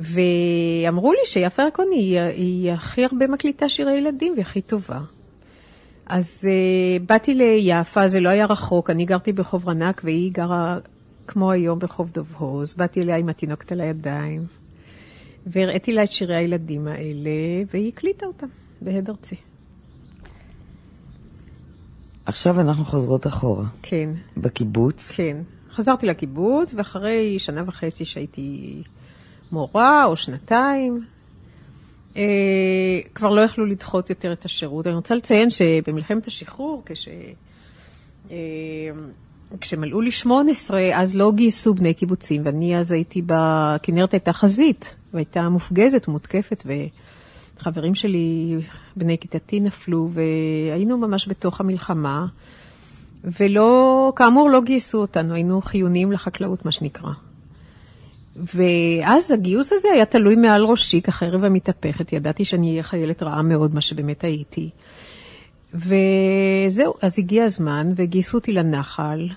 ואמרו 0.00 1.12
לי 1.12 1.18
שיפה 1.24 1.62
ירקוני 1.62 1.96
היא, 1.96 2.20
היא 2.20 2.72
הכי 2.72 3.04
הרבה 3.04 3.26
מקליטה 3.26 3.68
שירי 3.68 3.92
ילדים 3.92 4.32
והיא 4.32 4.42
הכי 4.42 4.60
טובה. 4.60 5.00
אז 6.06 6.40
uh, 6.42 7.02
באתי 7.06 7.34
ליפה, 7.34 8.08
זה 8.08 8.20
לא 8.20 8.28
היה 8.28 8.46
רחוק, 8.46 8.90
אני 8.90 9.04
גרתי 9.04 9.32
ברחוב 9.32 9.68
רנק 9.68 10.00
והיא 10.04 10.32
גרה 10.32 10.78
כמו 11.26 11.50
היום 11.50 11.78
ברחוב 11.78 12.10
דוב 12.10 12.26
הוז. 12.38 12.74
באתי 12.74 13.02
אליה 13.02 13.16
עם 13.16 13.28
התינוקת 13.28 13.72
על 13.72 13.80
הידיים, 13.80 14.46
והראיתי 15.46 15.92
לה 15.92 16.04
את 16.04 16.12
שירי 16.12 16.34
הילדים 16.34 16.86
האלה, 16.86 17.30
והיא 17.72 17.88
הקליטה 17.88 18.26
אותם. 18.26 18.46
בהד 18.80 19.10
ארצי. 19.10 19.36
עכשיו 22.26 22.60
אנחנו 22.60 22.84
חוזרות 22.84 23.26
אחורה. 23.26 23.64
כן. 23.82 24.10
בקיבוץ. 24.36 25.12
כן. 25.14 25.36
חזרתי 25.70 26.06
לקיבוץ, 26.06 26.74
ואחרי 26.76 27.38
שנה 27.38 27.62
וחצי 27.66 28.04
שהייתי 28.04 28.82
מורה, 29.52 30.04
או 30.04 30.16
שנתיים, 30.16 31.04
אה, 32.16 32.22
כבר 33.14 33.28
לא 33.28 33.40
יכלו 33.40 33.66
לדחות 33.66 34.10
יותר 34.10 34.32
את 34.32 34.44
השירות. 34.44 34.86
אני 34.86 34.94
רוצה 34.94 35.14
לציין 35.14 35.50
שבמלחמת 35.50 36.26
השחרור, 36.26 36.82
כש... 36.86 37.08
אה, 38.30 38.36
כשמלאו 39.60 40.00
לי 40.00 40.10
18, 40.10 40.80
אז 40.94 41.16
לא 41.16 41.32
גייסו 41.32 41.74
בני 41.74 41.94
קיבוצים, 41.94 42.42
ואני 42.44 42.78
אז 42.78 42.92
הייתי 42.92 43.22
בכנרת 43.26 44.12
הייתה 44.12 44.32
חזית, 44.32 44.94
והייתה 45.14 45.48
מופגזת 45.48 46.08
ומותקפת, 46.08 46.62
ו... 46.66 46.72
חברים 47.58 47.94
שלי, 47.94 48.56
בני 48.96 49.18
כיתתי 49.18 49.60
נפלו, 49.60 50.10
והיינו 50.12 50.98
ממש 50.98 51.28
בתוך 51.28 51.60
המלחמה. 51.60 52.26
ולא, 53.40 54.12
כאמור, 54.16 54.50
לא 54.50 54.60
גייסו 54.60 54.98
אותנו, 54.98 55.34
היינו 55.34 55.62
חיוניים 55.62 56.12
לחקלאות, 56.12 56.64
מה 56.64 56.72
שנקרא. 56.72 57.10
ואז 58.54 59.30
הגיוס 59.30 59.72
הזה 59.72 59.88
היה 59.94 60.04
תלוי 60.04 60.36
מעל 60.36 60.64
ראשי, 60.64 61.00
כחרב 61.02 61.44
המתהפכת. 61.44 62.12
ידעתי 62.12 62.44
שאני 62.44 62.70
אהיה 62.70 62.82
חיילת 62.82 63.22
רעה 63.22 63.42
מאוד, 63.42 63.74
מה 63.74 63.80
שבאמת 63.80 64.24
הייתי. 64.24 64.70
וזהו, 65.74 66.94
אז 67.02 67.18
הגיע 67.18 67.44
הזמן, 67.44 67.92
וגייסו 67.96 68.36
אותי 68.36 68.52
לנחל. 68.52 69.28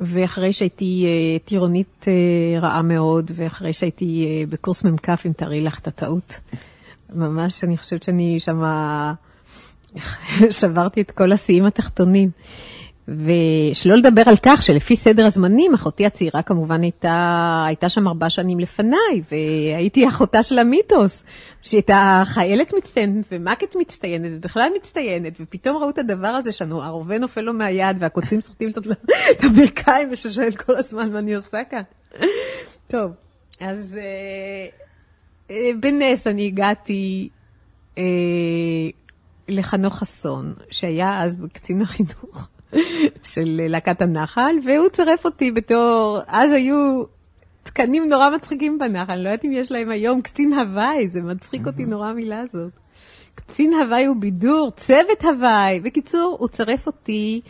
ואחרי 0.00 0.52
שהייתי 0.52 1.06
אה, 1.06 1.38
טירונית 1.38 2.04
אה, 2.08 2.60
רעה 2.60 2.82
מאוד, 2.82 3.30
ואחרי 3.34 3.72
שהייתי 3.72 4.26
אה, 4.26 4.46
בקורס 4.48 4.84
מ"כ, 4.84 5.08
אם 5.26 5.32
תארי 5.32 5.60
לך 5.60 5.78
את 5.78 5.86
הטעות, 5.86 6.40
ממש, 7.14 7.64
אני 7.64 7.78
חושבת 7.78 8.02
שאני 8.02 8.40
שמה... 8.40 9.14
שברתי 10.60 11.00
את 11.00 11.10
כל 11.10 11.32
השיאים 11.32 11.64
התחתונים. 11.64 12.30
ושלא 13.08 13.94
לדבר 13.94 14.22
על 14.26 14.36
כך 14.42 14.62
שלפי 14.62 14.96
סדר 14.96 15.26
הזמנים, 15.26 15.74
אחותי 15.74 16.06
הצעירה 16.06 16.42
כמובן 16.42 16.82
הייתה, 16.82 17.64
הייתה 17.66 17.88
שם 17.88 18.08
ארבע 18.08 18.30
שנים 18.30 18.60
לפניי, 18.60 19.22
והייתי 19.30 20.08
אחותה 20.08 20.42
של 20.42 20.58
המיתוס, 20.58 21.24
שהייתה 21.62 22.22
חיילת 22.26 22.72
מצטיינת 22.74 23.24
ומ"כית 23.32 23.76
מצטיינת 23.76 24.30
ובכלל 24.32 24.68
מצטיינת, 24.76 25.32
ופתאום 25.40 25.76
ראו 25.76 25.90
את 25.90 25.98
הדבר 25.98 26.28
הזה 26.28 26.52
שהרובה 26.52 27.18
נופל 27.18 27.40
לו 27.40 27.52
מהיד 27.52 27.96
והקוצים 28.00 28.40
סוחטים 28.40 28.70
את 29.30 29.44
הברכיים, 29.44 30.08
וששואלת 30.12 30.56
כל 30.56 30.76
הזמן 30.76 31.12
מה 31.12 31.18
אני 31.18 31.34
עושה 31.34 31.58
כאן. 31.70 31.82
טוב, 32.88 33.10
אז 33.60 33.98
אה, 34.00 34.83
בנס 35.80 36.26
אני 36.26 36.46
הגעתי 36.46 37.28
אה, 37.98 38.02
לחנוך 39.48 39.94
חסון, 39.94 40.54
שהיה 40.70 41.22
אז 41.22 41.46
קצין 41.52 41.82
החינוך. 41.82 42.48
של 43.22 43.60
להקת 43.68 44.02
הנחל, 44.02 44.56
והוא 44.64 44.88
צירף 44.88 45.24
אותי 45.24 45.50
בתור, 45.50 46.18
אז 46.26 46.52
היו 46.52 47.02
תקנים 47.62 48.08
נורא 48.08 48.30
מצחיקים 48.30 48.78
בנחל, 48.78 49.12
אני 49.12 49.24
לא 49.24 49.28
יודעת 49.28 49.44
אם 49.44 49.52
יש 49.52 49.72
להם 49.72 49.90
היום 49.90 50.22
קצין 50.22 50.52
הוואי, 50.52 51.08
זה 51.08 51.20
מצחיק 51.22 51.66
אותי 51.66 51.84
נורא 51.84 52.08
המילה 52.08 52.40
הזאת. 52.40 52.72
קצין 53.34 53.74
הוואי 53.74 54.04
הוא 54.04 54.16
בידור, 54.16 54.72
צוות 54.76 55.22
הוואי. 55.22 55.80
בקיצור, 55.80 56.36
הוא 56.40 56.48
צירף 56.48 56.86
אותי 56.86 57.40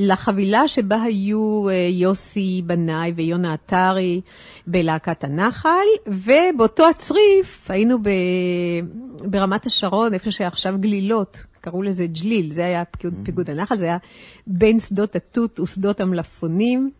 לחבילה 0.00 0.68
שבה 0.68 1.02
היו 1.02 1.68
אה, 1.68 1.88
יוסי 1.90 2.62
בנאי 2.66 3.12
ויונה 3.16 3.52
עטרי 3.52 4.20
בלהקת 4.66 5.24
הנחל, 5.24 5.86
ובאותו 6.06 6.88
הצריף 6.88 7.70
היינו 7.70 7.98
ב... 8.02 8.08
ברמת 9.24 9.66
השרון, 9.66 10.14
איפה 10.14 10.30
שעכשיו 10.30 10.74
גלילות. 10.80 11.42
קראו 11.60 11.82
לזה 11.82 12.06
ג'ליל, 12.06 12.52
זה 12.52 12.64
היה 12.64 12.82
פיגוד 13.22 13.50
הנחל, 13.50 13.78
זה 13.78 13.84
היה 13.84 13.98
בין 14.46 14.80
שדות 14.80 15.16
התות 15.16 15.60
ושדות 15.60 16.00
המלפפונים. 16.00 16.90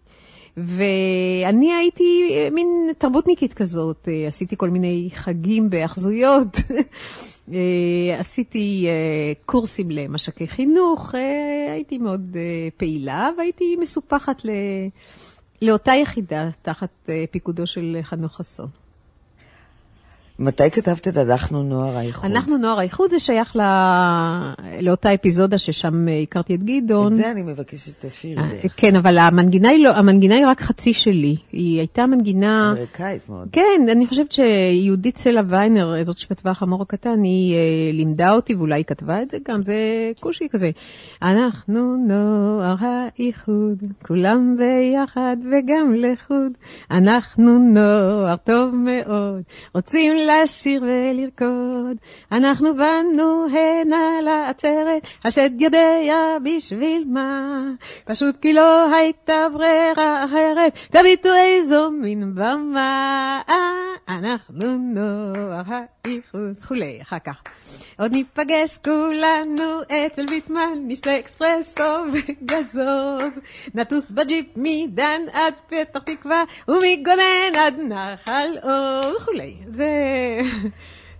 ואני 0.67 1.75
הייתי 1.75 2.33
מין 2.53 2.93
תרבותניקית 2.99 3.53
כזאת, 3.55 4.09
אה, 4.09 4.29
עשיתי 4.29 4.57
כל 4.57 4.71
מיני 4.71 5.09
חגים 5.15 5.71
בהאחזויות, 5.71 6.57
אה, 7.53 8.17
עשיתי 8.19 8.87
אה, 8.89 9.33
קורסים 9.47 9.91
למשקי 9.91 10.49
חינוך, 10.49 11.15
הייתי 11.69 11.99
מאוד 11.99 12.37
פעילה 12.77 13.31
והייתי 13.39 13.77
מסופחת 13.77 14.43
לאותה 15.63 15.93
יחידה 15.93 16.51
תחת 16.63 17.11
פיקודו 17.31 17.67
של 17.67 17.99
חנוך 18.03 18.37
חסון. 18.37 18.88
מתי 20.39 20.71
כתבת 20.71 21.09
את 21.09 21.17
אנחנו 21.17 21.63
נוער 21.63 21.97
האיחוד? 21.97 22.31
אנחנו 22.31 22.57
נוער 22.57 22.79
האיחוד 22.79 23.11
זה 23.11 23.19
שייך 23.19 23.57
לא... 23.57 23.65
לאותה 24.81 25.15
אפיזודה 25.15 25.59
ששם 25.59 26.07
הכרתי 26.23 26.55
את 26.55 26.63
גדעון. 26.63 27.13
את 27.13 27.19
זה 27.19 27.31
אני 27.31 27.43
מבקשת 27.43 27.79
שתשאירי 27.79 28.43
אה, 28.43 28.49
לך. 28.65 28.73
כן, 28.77 28.97
אבל 28.97 29.19
המנגינה 29.19 29.69
היא, 29.69 29.85
לא, 29.85 29.97
המנגינה 29.97 30.35
היא 30.35 30.47
רק 30.47 30.61
חצי 30.61 30.93
שלי. 30.93 31.37
היא 31.53 31.79
הייתה 31.79 32.07
מנגינה... 32.07 32.73
אמריקאית 32.73 33.29
מאוד. 33.29 33.49
כן, 33.53 33.87
אני 33.93 34.07
חושבת 34.07 34.33
שיהודית 34.33 35.19
סלע 35.19 35.43
ויינר, 35.49 36.05
זאת 36.05 36.19
שכתבה 36.19 36.55
חמור 36.55 36.83
הקטן, 36.83 37.23
היא 37.23 37.55
אה, 37.55 37.61
לימדה 37.93 38.33
אותי, 38.33 38.55
ואולי 38.55 38.75
היא 38.75 38.85
כתבה 38.85 39.23
את 39.23 39.31
זה 39.31 39.39
גם, 39.49 39.65
זה 39.65 40.11
כושי 40.21 40.49
כזה. 40.51 40.71
אנחנו 41.23 41.97
נוער 42.07 42.77
האיחוד, 42.81 43.83
כולם 44.07 44.57
ביחד 44.59 45.37
וגם 45.45 45.95
לחוד. 45.95 46.53
אנחנו 46.91 47.59
נוער 47.59 48.37
טוב 48.37 48.75
מאוד, 48.75 49.43
רוצים 49.75 50.28
לשיר 50.29 50.83
ולרקוד. 50.83 51.97
אנחנו 52.33 52.75
באנו 52.75 53.47
הנה 53.47 54.21
לעצרת, 54.23 55.03
השד 55.25 55.51
יודע 55.61 56.37
בשביל 56.43 57.05
מה. 57.07 57.63
פשוט 58.05 58.37
כי 58.43 58.53
לא 58.53 58.95
הייתה 58.95 59.47
ברירה 59.53 60.25
אחרת, 60.25 60.79
תביטו 60.91 61.35
איזו 61.35 61.91
מין 61.91 62.35
במה. 62.35 63.41
אנחנו 64.09 64.77
נוער 64.77 65.61
וכולי, 66.35 66.99
אחר 67.03 67.19
כך. 67.19 67.43
עוד 67.99 68.13
ניפגש 68.13 68.79
כולנו 68.85 69.81
אצל 69.83 70.25
ויטמן, 70.31 70.73
נשתה 70.87 71.19
אקספרסו 71.19 71.83
וגזוז. 72.13 73.33
נטוס 73.75 74.11
בג'יפ 74.11 74.47
מדן 74.57 75.21
עד 75.33 75.55
פתח 75.67 76.01
תקווה, 76.01 76.45
ומגונן 76.69 77.55
עד 77.57 77.75
נחל 77.89 78.49
אור 78.63 79.17
וכולי. 79.17 79.57
זה, 79.73 79.87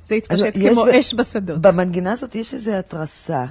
זה 0.03 0.15
התפשט 0.15 0.55
כמו 0.55 0.85
ב... 0.85 0.89
אש 0.89 1.15
בשדות. 1.15 1.61
במנגינה 1.61 2.13
הזאת 2.13 2.35
יש 2.35 2.55
איזו 2.55 2.71
התרסה. 2.71 3.45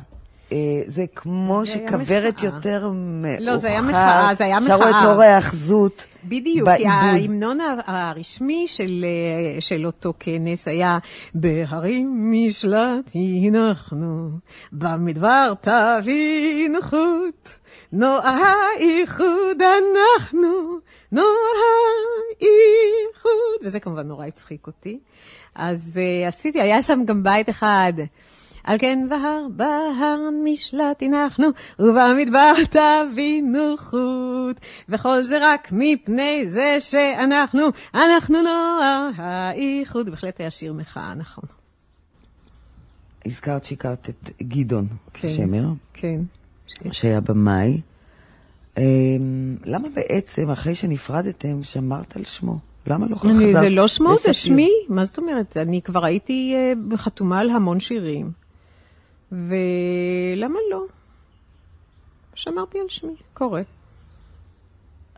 אה, 0.52 0.58
זה 0.86 1.06
כמו 1.16 1.62
זה 1.66 1.72
שכוורת 1.72 2.34
מחאה. 2.34 2.46
יותר 2.46 2.90
מאוחר. 2.94 3.38
לא, 3.40 3.58
זה 3.58 3.68
היה 3.68 3.82
מחאה, 3.82 4.30
זה 4.38 4.46
היה 4.46 4.62
שרו 4.62 4.84
את 4.84 4.90
מחאה. 4.90 5.06
אור 5.06 5.22
ההאחזות. 5.22 6.06
בדיוק, 6.24 6.70
כי. 6.78 6.88
ההמנון 6.88 7.58
הרשמי 7.86 8.66
של, 8.68 9.06
אה, 9.06 9.62
של 9.62 9.86
אותו 9.86 10.14
כנס 10.20 10.68
היה 10.68 10.98
בהרים 11.34 12.32
משלט 12.32 13.12
הנחנו, 13.48 14.30
במדבר 14.72 15.54
תבינו 15.62 16.82
חוט, 16.82 17.50
נוער 17.92 18.44
האיחוד 18.76 19.62
אנחנו, 19.62 20.48
נוער 21.12 21.28
האיחוד, 22.40 23.66
וזה 23.66 23.80
כמובן 23.80 24.08
נורא 24.08 24.26
הצחיק 24.26 24.68
אותי. 24.68 25.00
אז 25.56 25.92
uh, 25.94 26.28
עשיתי, 26.28 26.62
היה 26.62 26.82
שם 26.82 27.00
גם 27.06 27.24
בית 27.24 27.50
אחד. 27.50 27.94
על 28.68 28.78
כן 28.80 29.08
בהר, 29.10 29.48
בהר 29.56 30.20
משלט 30.44 31.02
הנחנו, 31.02 31.48
ובמדבר 31.80 32.54
תבינו 32.70 33.76
חוט. 33.78 34.60
וכל 34.90 35.24
זה 35.24 35.38
רק 35.42 35.70
מפני 35.72 36.46
זה 36.50 36.76
שאנחנו, 36.80 37.62
אנחנו 37.94 38.42
נוער 38.42 39.10
האיחוד. 39.16 40.10
בהחלט 40.10 40.40
היה 40.40 40.50
שיר 40.50 40.74
מחאה, 40.74 41.14
נכון. 41.16 41.44
הזכרת 43.26 43.64
שהכרת 43.64 44.10
את 44.10 44.32
גדעון 44.44 44.88
כן. 45.14 45.30
שמר, 45.30 45.66
כן. 45.94 46.20
שהיה 46.92 47.22
במאי. 47.22 47.82
אמ, 48.78 48.84
למה 49.66 49.88
בעצם, 49.94 50.50
אחרי 50.50 50.76
שנפרדתם, 50.76 51.64
שמרת 51.64 52.18
על 52.18 52.24
שמו? 52.24 52.60
למה 52.88 53.06
לא 53.10 53.16
חזרת? 53.16 53.54
זה 53.62 53.70
לא 53.70 53.88
שמו, 53.88 54.16
זה? 54.24 54.34
שמי. 54.34 54.72
מה 54.90 55.06
זאת 55.06 55.18
אומרת? 55.18 55.58
אני 55.58 55.82
כבר 55.82 56.06
הייתי 56.06 56.56
אה, 56.56 56.98
חתומה 56.98 57.40
על 57.40 57.50
המון 57.50 57.80
שירים. 57.80 58.47
ולמה 59.32 60.60
לא? 60.72 60.86
שמרתי 62.36 62.80
על 62.80 62.86
שמי, 62.90 63.16
קורה. 63.34 63.62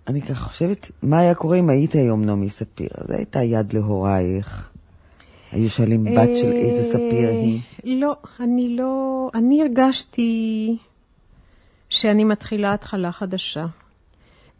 אני 0.07 0.22
ככה 0.22 0.49
חושבת, 0.49 0.91
מה 1.03 1.20
היה 1.20 1.36
קורה 1.36 1.57
אם 1.57 1.70
היית 1.70 1.93
היום 1.93 2.26
נעמי 2.26 2.49
ספיר? 2.49 2.89
אז 2.95 3.12
הייתה 3.12 3.43
יד 3.43 3.74
להורייך. 3.74 4.70
היו 5.51 5.70
שואלים 5.70 6.03
בת 6.03 6.36
של 6.36 6.51
איזה 6.51 6.84
ספיר 6.84 7.30
היא. 7.30 7.60
אה, 7.86 7.91
לא, 7.95 8.16
אני 8.39 8.76
לא... 8.76 9.30
אני 9.34 9.62
הרגשתי 9.62 10.78
שאני 11.89 12.24
מתחילה 12.24 12.74
התחלה 12.74 13.12
חדשה, 13.12 13.66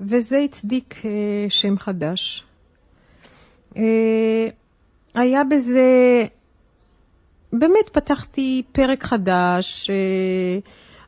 וזה 0.02 0.38
הצדיק 0.38 1.02
אה, 1.06 1.50
שם 1.50 1.78
חדש. 1.78 2.43
אה, 3.78 4.47
היה 5.14 5.43
בזה... 5.43 5.82
באמת 7.54 7.89
פתחתי 7.91 8.64
פרק 8.72 9.04
חדש, 9.04 9.89
אה, 9.89 10.60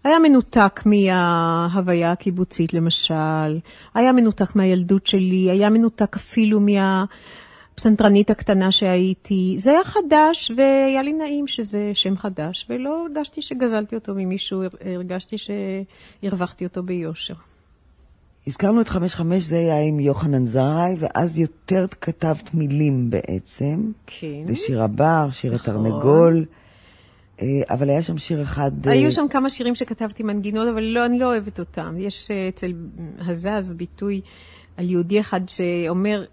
היה 0.04 0.20
מנותק 0.20 0.82
מההוויה 0.86 2.12
הקיבוצית 2.12 2.74
למשל, 2.74 3.60
היה 3.94 4.12
מנותק 4.12 4.56
מהילדות 4.56 5.08
שלי, 5.08 5.52
היה 5.52 5.70
מנותק 5.70 6.16
אפילו 6.16 6.60
מהפסנתרנית 6.62 8.30
הקטנה 8.30 8.72
שהייתי. 8.72 9.56
זה 9.60 9.72
היה 9.72 9.84
חדש 9.84 10.52
והיה 10.58 11.02
לי 11.02 11.14
נעים 11.14 11.48
שזה 11.48 11.92
שם 11.94 12.18
חדש, 12.18 12.66
ולא 12.70 13.06
הרגשתי 13.06 13.42
שגזלתי 13.42 13.96
אותו 13.96 14.14
ממישהו, 14.16 14.62
הרגשתי 14.86 15.36
שהרווחתי 15.38 16.66
אותו 16.66 16.84
ביושר. 16.84 17.51
הזכרנו 18.48 18.82
את 18.82 18.90
55, 18.90 19.44
זה 19.44 19.56
היה 19.56 19.82
עם 19.82 20.00
יוחנן 20.00 20.46
זרעי, 20.46 20.96
ואז 21.00 21.40
יותר 21.40 21.86
כתבת 22.02 22.54
מילים 22.54 23.10
בעצם. 23.10 23.92
כן. 24.08 24.28
לשיר 24.48 24.84
הבר, 24.84 25.30
שיר 25.32 25.54
נכון. 25.54 25.76
התרנגול. 25.76 26.46
אה, 27.42 27.48
אבל 27.70 27.90
היה 27.90 28.04
שם 28.04 28.18
שיר 28.18 28.42
אחד... 28.42 28.88
אה, 28.88 28.92
היו 28.92 29.12
שם 29.12 29.26
כמה 29.30 29.50
שירים 29.50 29.76
שכתבתי 29.76 30.24
מנגינות, 30.24 30.68
אבל 30.74 30.84
לא, 30.84 31.06
אני 31.06 31.20
לא 31.20 31.26
אוהבת 31.26 31.60
אותם. 31.60 31.96
יש 32.00 32.32
אה, 32.32 32.48
אצל 32.48 32.74
הזז 33.20 33.74
ביטוי 33.74 34.22
על 34.78 34.90
יהודי 34.90 35.20
אחד 35.20 35.42
שאומר, 35.50 36.24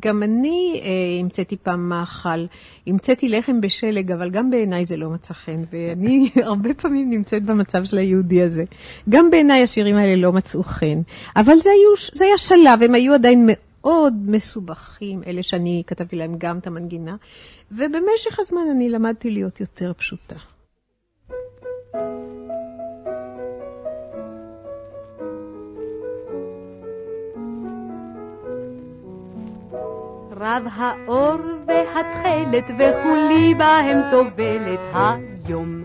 גם 0.00 0.22
אני 0.22 0.80
אה, 0.84 0.90
המצאתי 1.20 1.56
פעם 1.56 1.88
מאכל, 1.88 2.46
המצאתי 2.86 3.28
לחם 3.28 3.60
בשלג, 3.60 4.12
אבל 4.12 4.30
גם 4.30 4.50
בעיניי 4.50 4.86
זה 4.86 4.96
לא 4.96 5.10
מצא 5.10 5.34
חן, 5.34 5.62
ואני 5.72 6.30
הרבה 6.44 6.74
פעמים 6.74 7.10
נמצאת 7.10 7.42
במצב 7.42 7.84
של 7.84 7.98
היהודי 7.98 8.42
הזה. 8.42 8.64
גם 9.08 9.30
בעיניי 9.30 9.62
השירים 9.62 9.96
האלה 9.96 10.16
לא 10.16 10.32
מצאו 10.32 10.62
חן, 10.62 11.00
אבל 11.36 11.58
זה, 11.58 11.70
היו, 11.70 12.14
זה 12.14 12.24
היה 12.24 12.38
שלב, 12.38 12.82
הם 12.82 12.94
היו 12.94 13.14
עדיין 13.14 13.48
מאוד 13.48 14.14
מסובכים, 14.26 15.22
אלה 15.26 15.42
שאני 15.42 15.82
כתבתי 15.86 16.16
להם 16.16 16.34
גם 16.38 16.58
את 16.58 16.66
המנגינה, 16.66 17.16
ובמשך 17.72 18.38
הזמן 18.38 18.62
אני 18.70 18.90
למדתי 18.90 19.30
להיות 19.30 19.60
יותר 19.60 19.92
פשוטה. 19.92 20.53
רב 30.44 30.66
האור 30.76 31.36
והתכלת 31.66 32.64
וכולי 32.78 33.54
בהם 33.54 34.00
טובלת 34.10 34.80
היום. 34.94 35.84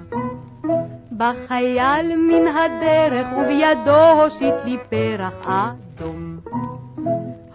בחייל 1.17 2.15
מן 2.15 2.47
הדרך 2.47 3.27
ובידו 3.37 4.21
הושיט 4.21 4.53
לי 4.65 4.77
פרח 4.89 5.33
אדום. 5.45 6.39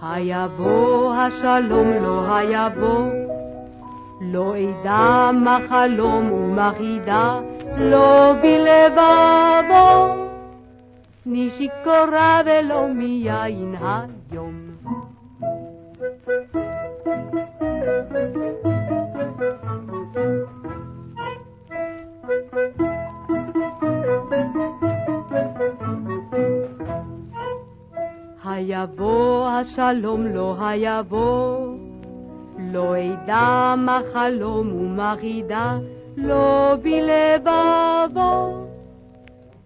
היבוא 0.02 1.14
השלום 1.14 1.88
לא 1.88 2.36
היבוא, 2.36 3.10
לא 4.20 4.54
אדע 4.56 5.30
מה 5.32 5.58
חלום 5.68 6.32
ומה 6.32 6.72
חידה, 6.78 7.40
לא 7.78 8.32
בלבבו. 8.42 10.14
אני 11.26 11.50
שיכורה 11.50 12.40
ולא 12.46 12.88
מיין 12.88 13.74
היום. 13.80 14.73
היבוא 28.44 29.48
השלום 29.48 30.26
לא 30.26 30.56
היבוא, 30.58 31.76
לא 32.58 32.94
אדע 32.96 33.74
מה 33.78 34.00
חלום 34.12 34.72
ומה 34.74 35.14
חידה, 35.20 35.78
לא 36.16 36.74
בלבבו. 36.82 38.64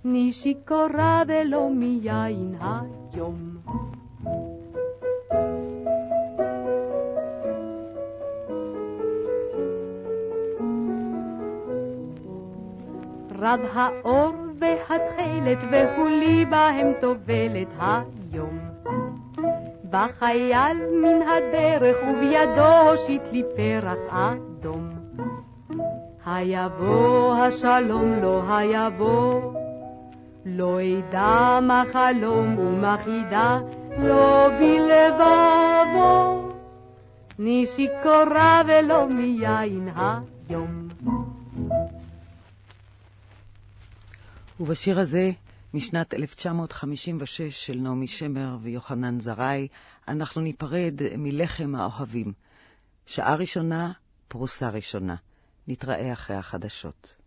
אני 0.05 0.33
שיכורה 0.33 1.23
ולא 1.29 1.71
מיין 1.71 2.55
היום. 2.61 3.48
רב 13.39 13.61
האור 13.75 14.35
והתכלת 14.59 15.59
והוא 15.71 16.09
לי 16.09 16.45
בהם 16.45 16.93
טובלת 17.01 17.69
היום. 17.81 18.59
בחייל 19.91 20.77
מן 21.03 21.23
הדרך 21.23 21.97
ובידו 22.09 22.91
הושיט 22.91 23.23
לי 23.33 23.43
פרח 23.57 23.99
אדום. 24.11 24.89
היבוא 26.27 27.35
השלום 27.35 28.23
לא 28.23 28.43
היבוא, 28.49 29.53
לא 30.47 30.79
אדע 30.81 31.59
מה 31.63 31.83
חלום 31.93 32.59
ומה 32.59 32.97
חידה, 33.05 33.59
לא 33.99 34.49
בלבבו. 34.59 36.39
אני 37.39 37.67
שיכורה 37.67 38.63
ולא 38.67 39.07
מיין 39.07 39.89
היום. 39.97 40.88
ובשיר 44.61 44.99
הזה, 44.99 45.31
משנת 45.75 46.15
1956 46.15 47.67
של 47.67 47.75
נעמי 47.75 48.07
שמר 48.07 48.57
ויוחנן 48.63 49.21
זרעי, 49.21 49.69
אנחנו 50.09 50.41
ניפרד 50.41 50.95
מלחם 51.17 51.75
האוהבים. 51.75 52.33
שעה 53.07 53.35
ראשונה, 53.35 53.93
פרוסה 54.29 54.69
ראשונה. 54.69 55.17
נתראה 55.69 56.13
אחרי 56.13 56.37
החדשות. 56.37 57.18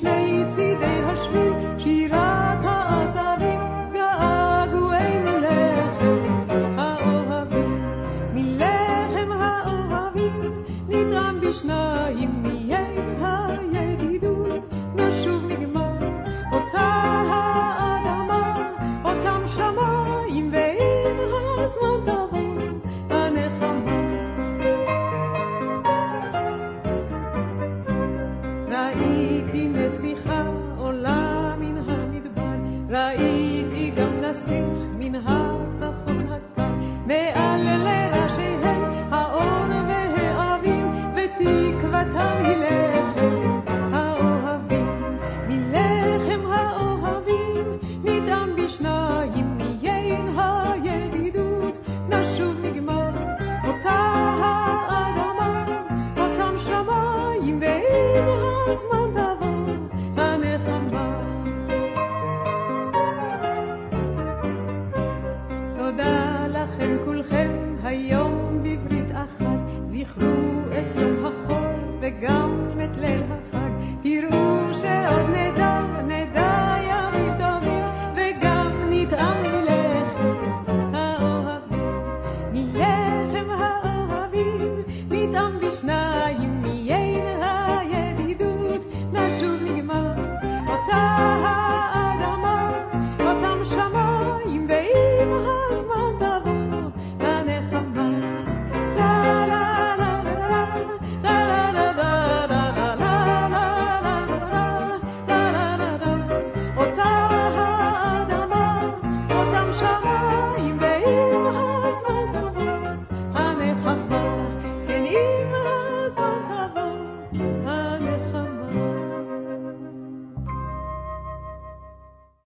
משני 0.00 0.42
צידי 0.50 1.00
השביל 1.04 1.49